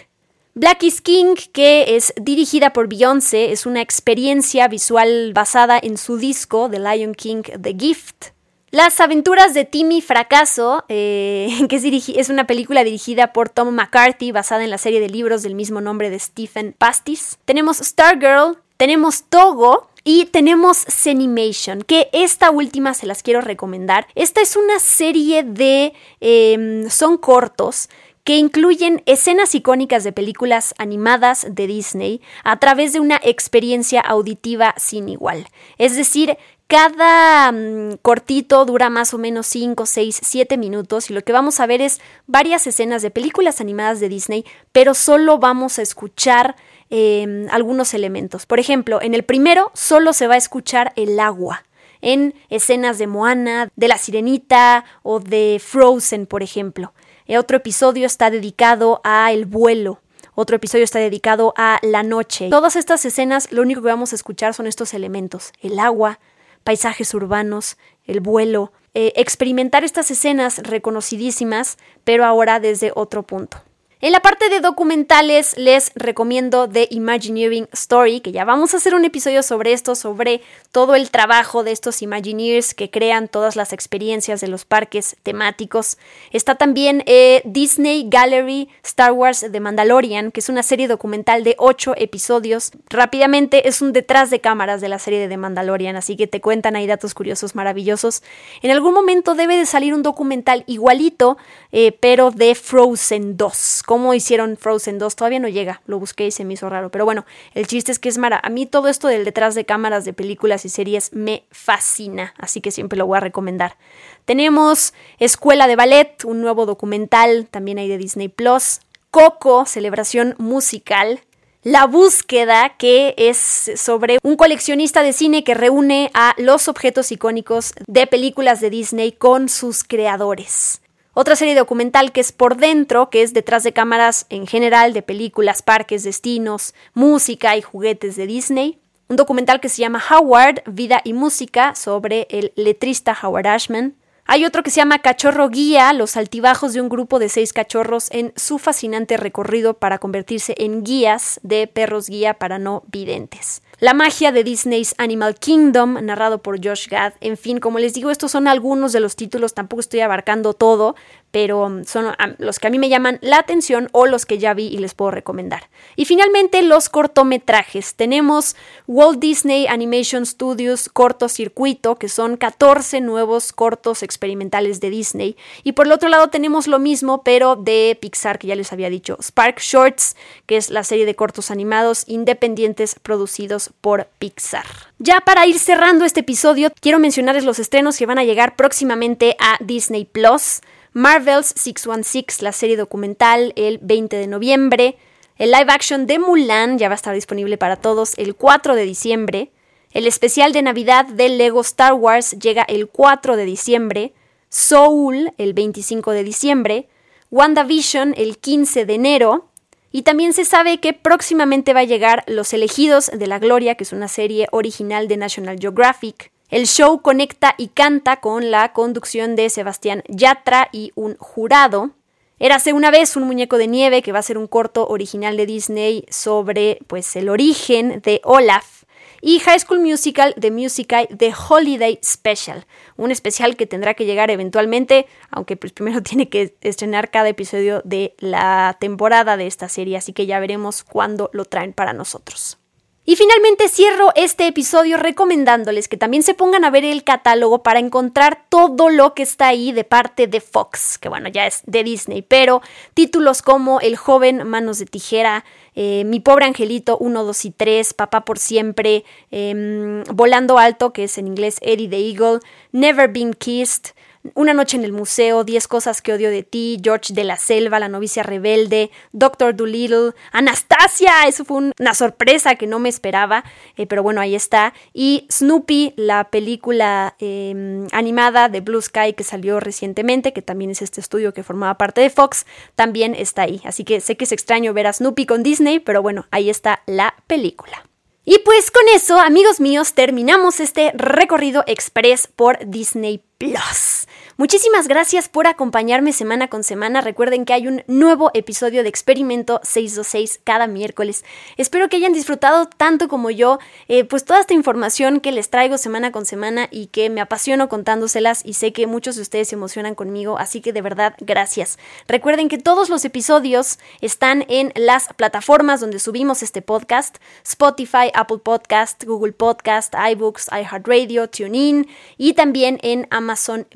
Black 0.53 0.83
is 0.83 0.99
King, 0.99 1.35
que 1.53 1.95
es 1.95 2.13
dirigida 2.21 2.73
por 2.73 2.89
Beyoncé, 2.89 3.53
es 3.53 3.65
una 3.65 3.79
experiencia 3.79 4.67
visual 4.67 5.31
basada 5.33 5.79
en 5.81 5.97
su 5.97 6.17
disco 6.17 6.69
The 6.69 6.79
Lion 6.79 7.15
King 7.15 7.43
The 7.43 7.73
Gift. 7.79 8.27
Las 8.69 8.99
aventuras 8.99 9.53
de 9.53 9.63
Timmy 9.63 10.01
Fracaso, 10.01 10.83
eh, 10.89 11.49
que 11.69 11.75
es, 11.77 12.09
es, 12.09 12.29
una 12.29 12.47
película 12.47 12.83
dirigida 12.83 13.31
por 13.31 13.47
Tom 13.47 13.73
McCarthy, 13.73 14.33
basada 14.33 14.65
en 14.65 14.69
la 14.69 14.77
serie 14.77 14.99
de 14.99 15.09
libros 15.09 15.41
del 15.41 15.55
mismo 15.55 15.79
nombre 15.79 16.09
de 16.09 16.19
Stephen 16.19 16.75
Pastis. 16.77 17.39
Tenemos 17.45 17.77
Stargirl, 17.77 18.57
tenemos 18.75 19.23
Togo, 19.29 19.87
y 20.03 20.25
tenemos 20.25 20.77
Cenimation, 20.77 21.83
que 21.83 22.09
esta 22.11 22.49
última 22.49 22.93
se 22.93 23.05
las 23.05 23.21
quiero 23.21 23.41
recomendar. 23.41 24.07
Esta 24.15 24.41
es 24.41 24.55
una 24.55 24.79
serie 24.79 25.43
de... 25.43 25.93
Em, 26.19 26.89
son 26.89 27.17
cortos 27.17 27.87
que 28.23 28.37
incluyen 28.37 29.01
escenas 29.05 29.55
icónicas 29.55 30.03
de 30.03 30.11
películas 30.11 30.73
animadas 30.77 31.47
de 31.49 31.67
Disney 31.67 32.21
a 32.43 32.59
través 32.59 32.93
de 32.93 32.99
una 32.99 33.19
experiencia 33.23 34.01
auditiva 34.01 34.73
sin 34.77 35.09
igual. 35.09 35.47
Es 35.77 35.95
decir, 35.95 36.37
cada 36.67 37.51
mm, 37.51 37.97
cortito 38.01 38.63
dura 38.63 38.89
más 38.89 39.13
o 39.13 39.17
menos 39.17 39.45
5, 39.47 39.85
6, 39.85 40.21
7 40.23 40.57
minutos 40.57 41.09
y 41.09 41.13
lo 41.13 41.21
que 41.21 41.33
vamos 41.33 41.59
a 41.59 41.65
ver 41.65 41.81
es 41.81 41.99
varias 42.27 42.65
escenas 42.65 43.01
de 43.01 43.11
películas 43.11 43.59
animadas 43.59 43.99
de 43.99 44.07
Disney, 44.07 44.45
pero 44.71 44.93
solo 44.93 45.37
vamos 45.37 45.79
a 45.79 45.81
escuchar 45.81 46.55
em, 46.89 47.47
algunos 47.51 47.93
elementos. 47.93 48.45
Por 48.45 48.59
ejemplo, 48.59 49.01
en 49.01 49.13
el 49.13 49.23
primero 49.23 49.71
solo 49.73 50.13
se 50.13 50.27
va 50.27 50.35
a 50.35 50.37
escuchar 50.37 50.93
el 50.95 51.19
agua 51.19 51.65
en 51.99 52.35
escenas 52.49 52.97
de 52.97 53.07
Moana, 53.07 53.69
de 53.75 53.87
La 53.87 53.97
Sirenita 53.97 54.85
o 55.03 55.19
de 55.19 55.61
Frozen, 55.63 56.25
por 56.25 56.41
ejemplo. 56.41 56.93
Eh, 57.31 57.37
otro 57.37 57.55
episodio 57.55 58.05
está 58.07 58.29
dedicado 58.29 58.99
a 59.05 59.31
el 59.31 59.45
vuelo. 59.45 60.01
Otro 60.35 60.57
episodio 60.57 60.83
está 60.83 60.99
dedicado 60.99 61.53
a 61.55 61.79
la 61.81 62.03
noche. 62.03 62.49
Todas 62.49 62.75
estas 62.75 63.05
escenas 63.05 63.53
lo 63.53 63.61
único 63.61 63.81
que 63.81 63.87
vamos 63.87 64.11
a 64.11 64.17
escuchar 64.17 64.53
son 64.53 64.67
estos 64.67 64.93
elementos. 64.93 65.53
El 65.61 65.79
agua, 65.79 66.19
paisajes 66.65 67.13
urbanos, 67.13 67.77
el 68.03 68.19
vuelo. 68.19 68.73
Eh, 68.93 69.13
experimentar 69.15 69.85
estas 69.85 70.11
escenas 70.11 70.57
reconocidísimas, 70.57 71.77
pero 72.03 72.25
ahora 72.25 72.59
desde 72.59 72.91
otro 72.95 73.23
punto. 73.23 73.63
En 74.03 74.13
la 74.13 74.19
parte 74.19 74.49
de 74.49 74.61
documentales 74.61 75.55
les 75.59 75.91
recomiendo 75.93 76.67
The 76.67 76.87
Imagineering 76.89 77.69
Story, 77.71 78.21
que 78.21 78.31
ya 78.31 78.45
vamos 78.45 78.73
a 78.73 78.77
hacer 78.77 78.95
un 78.95 79.05
episodio 79.05 79.43
sobre 79.43 79.73
esto, 79.73 79.93
sobre 79.93 80.41
todo 80.71 80.95
el 80.95 81.11
trabajo 81.11 81.63
de 81.63 81.71
estos 81.71 82.01
Imagineers 82.01 82.73
que 82.73 82.89
crean 82.89 83.27
todas 83.27 83.55
las 83.55 83.73
experiencias 83.73 84.41
de 84.41 84.47
los 84.47 84.65
parques 84.65 85.17
temáticos. 85.21 85.99
Está 86.31 86.55
también 86.55 87.03
eh, 87.05 87.43
Disney 87.45 88.07
Gallery 88.09 88.69
Star 88.81 89.11
Wars 89.11 89.45
The 89.51 89.59
Mandalorian, 89.59 90.31
que 90.31 90.39
es 90.39 90.49
una 90.49 90.63
serie 90.63 90.87
documental 90.87 91.43
de 91.43 91.53
8 91.59 91.93
episodios. 91.97 92.71
Rápidamente 92.89 93.67
es 93.67 93.83
un 93.83 93.93
detrás 93.93 94.31
de 94.31 94.41
cámaras 94.41 94.81
de 94.81 94.89
la 94.89 94.97
serie 94.97 95.19
de 95.19 95.27
The 95.27 95.37
Mandalorian, 95.37 95.95
así 95.95 96.17
que 96.17 96.25
te 96.25 96.41
cuentan 96.41 96.75
ahí 96.75 96.87
datos 96.87 97.13
curiosos 97.13 97.53
maravillosos. 97.53 98.23
En 98.63 98.71
algún 98.71 98.95
momento 98.95 99.35
debe 99.35 99.57
de 99.57 99.67
salir 99.67 99.93
un 99.93 100.01
documental 100.01 100.63
igualito, 100.65 101.37
eh, 101.71 101.91
pero 101.91 102.31
de 102.31 102.55
Frozen 102.55 103.37
2 103.37 103.83
cómo 103.91 104.13
hicieron 104.13 104.55
Frozen 104.55 104.99
2 104.99 105.17
todavía 105.17 105.41
no 105.41 105.49
llega, 105.49 105.81
lo 105.85 105.99
busqué 105.99 106.25
y 106.25 106.31
se 106.31 106.45
me 106.45 106.53
hizo 106.53 106.69
raro, 106.69 106.91
pero 106.91 107.03
bueno, 107.03 107.25
el 107.53 107.67
chiste 107.67 107.91
es 107.91 107.99
que 107.99 108.07
es 108.07 108.17
mara. 108.17 108.39
A 108.41 108.49
mí 108.49 108.65
todo 108.65 108.87
esto 108.87 109.09
del 109.09 109.25
detrás 109.25 109.53
de 109.53 109.65
cámaras 109.65 110.05
de 110.05 110.13
películas 110.13 110.63
y 110.63 110.69
series 110.69 111.11
me 111.11 111.43
fascina, 111.51 112.33
así 112.37 112.61
que 112.61 112.71
siempre 112.71 112.97
lo 112.97 113.05
voy 113.05 113.17
a 113.17 113.19
recomendar. 113.19 113.75
Tenemos 114.23 114.93
Escuela 115.19 115.67
de 115.67 115.75
Ballet, 115.75 116.23
un 116.23 116.39
nuevo 116.39 116.65
documental, 116.65 117.49
también 117.51 117.79
hay 117.79 117.89
de 117.89 117.97
Disney 117.97 118.29
Plus. 118.29 118.79
Coco, 119.09 119.65
celebración 119.65 120.35
musical, 120.37 121.19
la 121.61 121.85
búsqueda, 121.85 122.77
que 122.77 123.13
es 123.17 123.73
sobre 123.75 124.19
un 124.23 124.37
coleccionista 124.37 125.03
de 125.03 125.11
cine 125.11 125.43
que 125.43 125.53
reúne 125.53 126.11
a 126.13 126.33
los 126.37 126.69
objetos 126.69 127.11
icónicos 127.11 127.73
de 127.87 128.07
películas 128.07 128.61
de 128.61 128.69
Disney 128.69 129.11
con 129.11 129.49
sus 129.49 129.83
creadores. 129.83 130.81
Otra 131.13 131.35
serie 131.35 131.55
documental 131.55 132.13
que 132.13 132.21
es 132.21 132.31
Por 132.31 132.55
Dentro, 132.55 133.09
que 133.09 133.21
es 133.21 133.33
detrás 133.33 133.63
de 133.63 133.73
cámaras 133.73 134.25
en 134.29 134.47
general 134.47 134.93
de 134.93 135.01
películas, 135.01 135.61
parques, 135.61 136.05
destinos, 136.05 136.73
música 136.93 137.57
y 137.57 137.61
juguetes 137.61 138.15
de 138.15 138.27
Disney. 138.27 138.79
Un 139.09 139.17
documental 139.17 139.59
que 139.59 139.67
se 139.67 139.81
llama 139.81 140.01
Howard, 140.09 140.63
Vida 140.67 141.01
y 141.03 141.11
Música, 141.11 141.75
sobre 141.75 142.27
el 142.29 142.53
letrista 142.55 143.17
Howard 143.21 143.47
Ashman. 143.47 143.97
Hay 144.33 144.45
otro 144.45 144.63
que 144.63 144.71
se 144.71 144.77
llama 144.77 144.99
Cachorro 144.99 145.49
Guía, 145.49 145.91
los 145.91 146.15
altibajos 146.15 146.71
de 146.71 146.79
un 146.79 146.87
grupo 146.87 147.19
de 147.19 147.27
seis 147.27 147.51
cachorros 147.51 148.09
en 148.11 148.31
su 148.37 148.59
fascinante 148.59 149.17
recorrido 149.17 149.73
para 149.73 149.97
convertirse 149.97 150.55
en 150.57 150.85
guías 150.85 151.41
de 151.43 151.67
perros 151.67 152.07
guía 152.07 152.35
para 152.35 152.57
no 152.57 152.83
videntes. 152.87 153.61
La 153.81 153.93
magia 153.93 154.31
de 154.31 154.45
Disney's 154.45 154.95
Animal 154.97 155.35
Kingdom, 155.35 155.97
narrado 156.05 156.41
por 156.41 156.65
Josh 156.65 156.87
Gad. 156.87 157.11
En 157.19 157.35
fin, 157.35 157.59
como 157.59 157.77
les 157.77 157.93
digo, 157.93 158.09
estos 158.09 158.31
son 158.31 158.47
algunos 158.47 158.93
de 158.93 159.01
los 159.01 159.17
títulos, 159.17 159.53
tampoco 159.53 159.81
estoy 159.81 159.99
abarcando 159.99 160.53
todo, 160.53 160.95
pero 161.31 161.65
um, 161.65 161.85
son 161.85 162.13
los 162.37 162.59
que 162.59 162.67
a 162.67 162.69
mí 162.69 162.77
me 162.77 162.89
llaman 162.89 163.17
la 163.21 163.37
atención 163.37 163.89
o 163.93 164.05
los 164.05 164.25
que 164.25 164.37
ya 164.37 164.53
vi 164.53 164.67
y 164.67 164.77
les 164.77 164.93
puedo 164.93 165.11
recomendar. 165.11 165.69
Y 165.95 166.05
finalmente 166.05 166.61
los 166.61 166.89
cortometrajes. 166.89 167.95
Tenemos 167.95 168.55
Walt 168.87 169.19
Disney 169.19 169.67
Animation 169.67 170.25
Studios 170.25 170.89
Cortocircuito, 170.89 171.95
que 171.95 172.09
son 172.09 172.37
14 172.37 173.01
nuevos 173.01 173.53
cortos 173.53 174.03
experimentales 174.03 174.79
de 174.79 174.89
Disney. 174.89 175.37
Y 175.63 175.71
por 175.71 175.85
el 175.85 175.93
otro 175.93 176.09
lado 176.09 176.29
tenemos 176.29 176.67
lo 176.67 176.79
mismo, 176.79 177.23
pero 177.23 177.55
de 177.55 177.97
Pixar, 177.99 178.37
que 178.37 178.47
ya 178.47 178.55
les 178.55 178.73
había 178.73 178.89
dicho. 178.89 179.17
Spark 179.21 179.59
Shorts, 179.59 180.15
que 180.45 180.57
es 180.57 180.69
la 180.69 180.83
serie 180.83 181.05
de 181.05 181.15
cortos 181.15 181.51
animados 181.51 182.03
independientes 182.07 182.95
producidos 183.01 183.71
por 183.81 184.07
Pixar. 184.19 184.65
Ya 184.99 185.21
para 185.21 185.47
ir 185.47 185.57
cerrando 185.59 186.05
este 186.05 186.19
episodio, 186.19 186.71
quiero 186.79 186.99
mencionarles 186.99 187.45
los 187.45 187.59
estrenos 187.59 187.97
que 187.97 188.05
van 188.05 188.19
a 188.19 188.23
llegar 188.23 188.55
próximamente 188.55 189.35
a 189.39 189.57
Disney 189.59 190.05
Plus. 190.05 190.61
Marvel's 190.93 191.53
616, 191.55 192.41
la 192.41 192.51
serie 192.51 192.75
documental, 192.75 193.53
el 193.55 193.77
20 193.77 194.17
de 194.17 194.27
noviembre. 194.27 194.97
El 195.37 195.51
live 195.51 195.71
action 195.71 196.05
de 196.05 196.19
Mulan 196.19 196.77
ya 196.77 196.89
va 196.89 196.93
a 196.93 196.95
estar 196.95 197.15
disponible 197.15 197.57
para 197.57 197.77
todos 197.77 198.13
el 198.17 198.35
4 198.35 198.75
de 198.75 198.83
diciembre. 198.83 199.51
El 199.91 200.05
especial 200.05 200.51
de 200.51 200.61
Navidad 200.61 201.05
de 201.05 201.29
Lego 201.29 201.61
Star 201.61 201.93
Wars 201.93 202.31
llega 202.31 202.63
el 202.63 202.89
4 202.89 203.37
de 203.37 203.45
diciembre. 203.45 204.13
Soul 204.49 205.31
el 205.37 205.53
25 205.53 206.11
de 206.11 206.23
diciembre. 206.25 206.89
WandaVision 207.29 208.13
el 208.17 208.37
15 208.37 208.85
de 208.85 208.93
enero. 208.93 209.47
Y 209.93 210.01
también 210.01 210.33
se 210.33 210.43
sabe 210.43 210.81
que 210.81 210.91
próximamente 210.91 211.73
va 211.73 211.81
a 211.81 211.85
llegar 211.85 212.25
Los 212.27 212.53
Elegidos 212.53 213.09
de 213.13 213.27
la 213.27 213.39
Gloria, 213.39 213.75
que 213.75 213.85
es 213.85 213.93
una 213.93 214.09
serie 214.09 214.49
original 214.51 215.07
de 215.07 215.15
National 215.15 215.57
Geographic. 215.57 216.31
El 216.51 216.67
show 216.67 217.01
conecta 217.01 217.55
y 217.57 217.69
canta 217.69 218.17
con 218.17 218.51
la 218.51 218.73
conducción 218.73 219.37
de 219.37 219.49
Sebastián 219.49 220.03
Yatra 220.09 220.67
y 220.73 220.91
un 220.95 221.15
jurado. 221.15 221.91
Érase 222.39 222.73
una 222.73 222.91
vez 222.91 223.15
un 223.15 223.23
muñeco 223.23 223.57
de 223.57 223.67
nieve 223.67 224.01
que 224.01 224.11
va 224.11 224.19
a 224.19 224.23
ser 224.23 224.37
un 224.37 224.47
corto 224.47 224.85
original 224.89 225.37
de 225.37 225.45
Disney 225.45 226.03
sobre 226.09 226.79
pues 226.87 227.15
el 227.15 227.29
origen 227.29 228.01
de 228.01 228.19
Olaf 228.25 228.83
y 229.21 229.39
High 229.39 229.61
School 229.61 229.79
Musical 229.79 230.35
The 230.37 230.51
Musical 230.51 231.07
The 231.17 231.33
Holiday 231.33 231.99
Special, 232.03 232.65
un 232.97 233.11
especial 233.11 233.55
que 233.55 233.65
tendrá 233.65 233.93
que 233.93 234.03
llegar 234.03 234.29
eventualmente, 234.29 235.07
aunque 235.29 235.55
pues 235.55 235.71
primero 235.71 236.03
tiene 236.03 236.27
que 236.27 236.57
estrenar 236.59 237.11
cada 237.11 237.29
episodio 237.29 237.81
de 237.85 238.13
la 238.19 238.75
temporada 238.77 239.37
de 239.37 239.47
esta 239.47 239.69
serie, 239.69 239.95
así 239.95 240.11
que 240.11 240.25
ya 240.25 240.41
veremos 240.41 240.83
cuándo 240.83 241.29
lo 241.31 241.45
traen 241.45 241.71
para 241.71 241.93
nosotros. 241.93 242.60
Y 243.03 243.15
finalmente 243.15 243.67
cierro 243.67 244.11
este 244.15 244.45
episodio 244.45 244.97
recomendándoles 244.97 245.87
que 245.87 245.97
también 245.97 246.21
se 246.21 246.35
pongan 246.35 246.63
a 246.63 246.69
ver 246.69 246.85
el 246.85 247.03
catálogo 247.03 247.63
para 247.63 247.79
encontrar 247.79 248.45
todo 248.47 248.89
lo 248.89 249.15
que 249.15 249.23
está 249.23 249.47
ahí 249.47 249.71
de 249.71 249.83
parte 249.83 250.27
de 250.27 250.39
Fox, 250.39 250.99
que 250.99 251.09
bueno, 251.09 251.27
ya 251.27 251.47
es 251.47 251.63
de 251.65 251.83
Disney, 251.83 252.21
pero 252.21 252.61
títulos 252.93 253.41
como 253.41 253.79
El 253.79 253.97
joven 253.97 254.47
Manos 254.47 254.77
de 254.77 254.85
Tijera, 254.85 255.45
eh, 255.73 256.03
Mi 256.05 256.19
pobre 256.19 256.45
angelito 256.45 256.99
1, 256.99 257.23
2 257.23 257.45
y 257.45 257.51
3, 257.51 257.93
Papá 257.95 258.23
por 258.23 258.37
siempre, 258.37 259.03
em, 259.31 260.03
Volando 260.03 260.59
Alto, 260.59 260.93
que 260.93 261.05
es 261.05 261.17
en 261.17 261.25
inglés 261.25 261.57
Eddie 261.61 261.89
the 261.89 261.97
Eagle, 261.97 262.39
Never 262.71 263.11
Been 263.11 263.33
Kissed, 263.33 263.95
una 264.33 264.53
noche 264.53 264.77
en 264.77 264.83
el 264.83 264.91
museo, 264.91 265.43
Diez 265.43 265.67
cosas 265.67 266.01
que 266.01 266.13
odio 266.13 266.29
de 266.29 266.43
ti, 266.43 266.79
George 266.83 267.13
de 267.13 267.23
la 267.23 267.37
Selva, 267.37 267.79
La 267.79 267.89
novicia 267.89 268.23
rebelde, 268.23 268.91
Doctor 269.11 269.55
Dolittle, 269.55 270.13
Anastasia, 270.31 271.27
eso 271.27 271.45
fue 271.45 271.71
una 271.79 271.93
sorpresa 271.93 272.55
que 272.55 272.67
no 272.67 272.79
me 272.79 272.89
esperaba, 272.89 273.43
eh, 273.77 273.87
pero 273.87 274.03
bueno, 274.03 274.21
ahí 274.21 274.35
está. 274.35 274.73
Y 274.93 275.27
Snoopy, 275.31 275.93
la 275.97 276.29
película 276.29 277.15
em, 277.19 277.87
animada 277.91 278.49
de 278.49 278.61
Blue 278.61 278.81
Sky 278.81 279.13
que 279.13 279.23
salió 279.23 279.59
recientemente, 279.59 280.33
que 280.33 280.41
también 280.41 280.71
es 280.71 280.81
este 280.81 281.01
estudio 281.01 281.33
que 281.33 281.43
formaba 281.43 281.77
parte 281.77 282.01
de 282.01 282.09
Fox, 282.09 282.45
también 282.75 283.15
está 283.15 283.43
ahí. 283.43 283.61
Así 283.65 283.83
que 283.83 283.99
sé 284.01 284.17
que 284.17 284.25
es 284.25 284.31
extraño 284.31 284.73
ver 284.73 284.87
a 284.87 284.93
Snoopy 284.93 285.25
con 285.25 285.43
Disney, 285.43 285.79
pero 285.79 286.01
bueno, 286.01 286.27
ahí 286.31 286.49
está 286.49 286.83
la 286.85 287.15
película. 287.27 287.83
Y 288.23 288.37
pues 288.39 288.69
con 288.69 288.83
eso, 288.93 289.19
amigos 289.19 289.59
míos, 289.59 289.93
terminamos 289.93 290.59
este 290.59 290.91
recorrido 290.95 291.63
express 291.65 292.27
por 292.27 292.59
Disney 292.69 293.23
Plus. 293.39 294.00
Muchísimas 294.37 294.87
gracias 294.87 295.27
por 295.27 295.45
acompañarme 295.45 296.13
semana 296.13 296.47
con 296.47 296.63
semana. 296.63 297.01
Recuerden 297.01 297.43
que 297.43 297.53
hay 297.53 297.67
un 297.67 297.83
nuevo 297.87 298.31
episodio 298.33 298.81
de 298.81 298.87
Experimento 298.87 299.59
626 299.63 300.39
cada 300.45 300.67
miércoles. 300.67 301.25
Espero 301.57 301.89
que 301.89 301.97
hayan 301.97 302.13
disfrutado 302.13 302.65
tanto 302.65 303.09
como 303.09 303.29
yo, 303.29 303.59
eh, 303.89 304.05
pues 304.05 304.23
toda 304.23 304.39
esta 304.39 304.53
información 304.53 305.19
que 305.19 305.33
les 305.33 305.49
traigo 305.49 305.77
semana 305.77 306.13
con 306.13 306.25
semana 306.25 306.69
y 306.71 306.87
que 306.87 307.09
me 307.09 307.19
apasiono 307.19 307.67
contándoselas 307.67 308.41
y 308.45 308.53
sé 308.53 308.71
que 308.71 308.87
muchos 308.87 309.17
de 309.17 309.21
ustedes 309.21 309.49
se 309.49 309.55
emocionan 309.55 309.95
conmigo, 309.95 310.37
así 310.37 310.61
que 310.61 310.71
de 310.71 310.81
verdad 310.81 311.13
gracias. 311.19 311.77
Recuerden 312.07 312.47
que 312.47 312.57
todos 312.57 312.89
los 312.89 313.03
episodios 313.03 313.79
están 313.99 314.45
en 314.47 314.71
las 314.75 315.09
plataformas 315.13 315.81
donde 315.81 315.99
subimos 315.99 316.41
este 316.41 316.61
podcast, 316.61 317.17
Spotify, 317.43 318.11
Apple 318.13 318.39
Podcast, 318.39 319.03
Google 319.03 319.33
Podcast, 319.33 319.93
iBooks, 319.93 320.47
iHeartRadio, 320.47 321.29
TuneIn 321.29 321.87
y 322.17 322.33
también 322.33 322.79
en 322.81 323.07
Amazon 323.09 323.67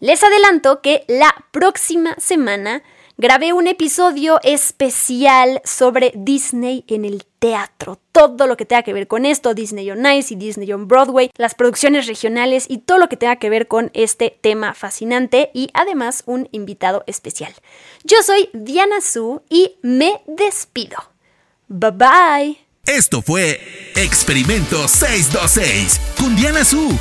Les 0.00 0.22
adelanto 0.22 0.82
que 0.82 1.04
la 1.08 1.34
próxima 1.50 2.14
semana 2.18 2.82
grabé 3.16 3.52
un 3.52 3.66
episodio 3.66 4.40
especial 4.42 5.62
sobre 5.64 6.12
Disney 6.16 6.84
en 6.88 7.04
el 7.04 7.24
teatro, 7.38 8.00
todo 8.12 8.46
lo 8.46 8.56
que 8.56 8.66
tenga 8.66 8.82
que 8.82 8.92
ver 8.92 9.06
con 9.06 9.24
esto, 9.24 9.54
Disney 9.54 9.90
on 9.90 10.04
Ice 10.06 10.34
y 10.34 10.36
Disney 10.36 10.72
on 10.72 10.88
Broadway, 10.88 11.30
las 11.36 11.54
producciones 11.54 12.06
regionales 12.06 12.66
y 12.68 12.78
todo 12.78 12.98
lo 12.98 13.08
que 13.08 13.16
tenga 13.16 13.36
que 13.36 13.50
ver 13.50 13.68
con 13.68 13.90
este 13.94 14.36
tema 14.40 14.74
fascinante 14.74 15.50
y 15.54 15.70
además 15.74 16.22
un 16.26 16.48
invitado 16.52 17.04
especial. 17.06 17.54
Yo 18.02 18.22
soy 18.22 18.50
Diana 18.52 19.00
Su 19.00 19.42
y 19.48 19.76
me 19.82 20.22
despido. 20.26 20.96
Bye 21.68 21.90
bye. 21.92 22.58
Esto 22.86 23.22
fue 23.22 23.60
Experimento 23.96 24.88
626 24.88 26.00
con 26.18 26.36
Diana 26.36 26.64
Su. 26.64 26.98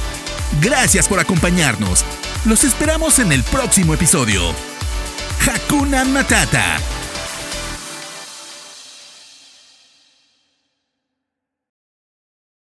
Gracias 0.61 1.07
por 1.07 1.19
acompañarnos. 1.19 2.05
Los 2.45 2.63
esperamos 2.63 3.19
en 3.19 3.31
el 3.31 3.43
próximo 3.43 3.93
episodio. 3.93 4.41
Hakuna 5.45 6.05
Matata 6.05 6.79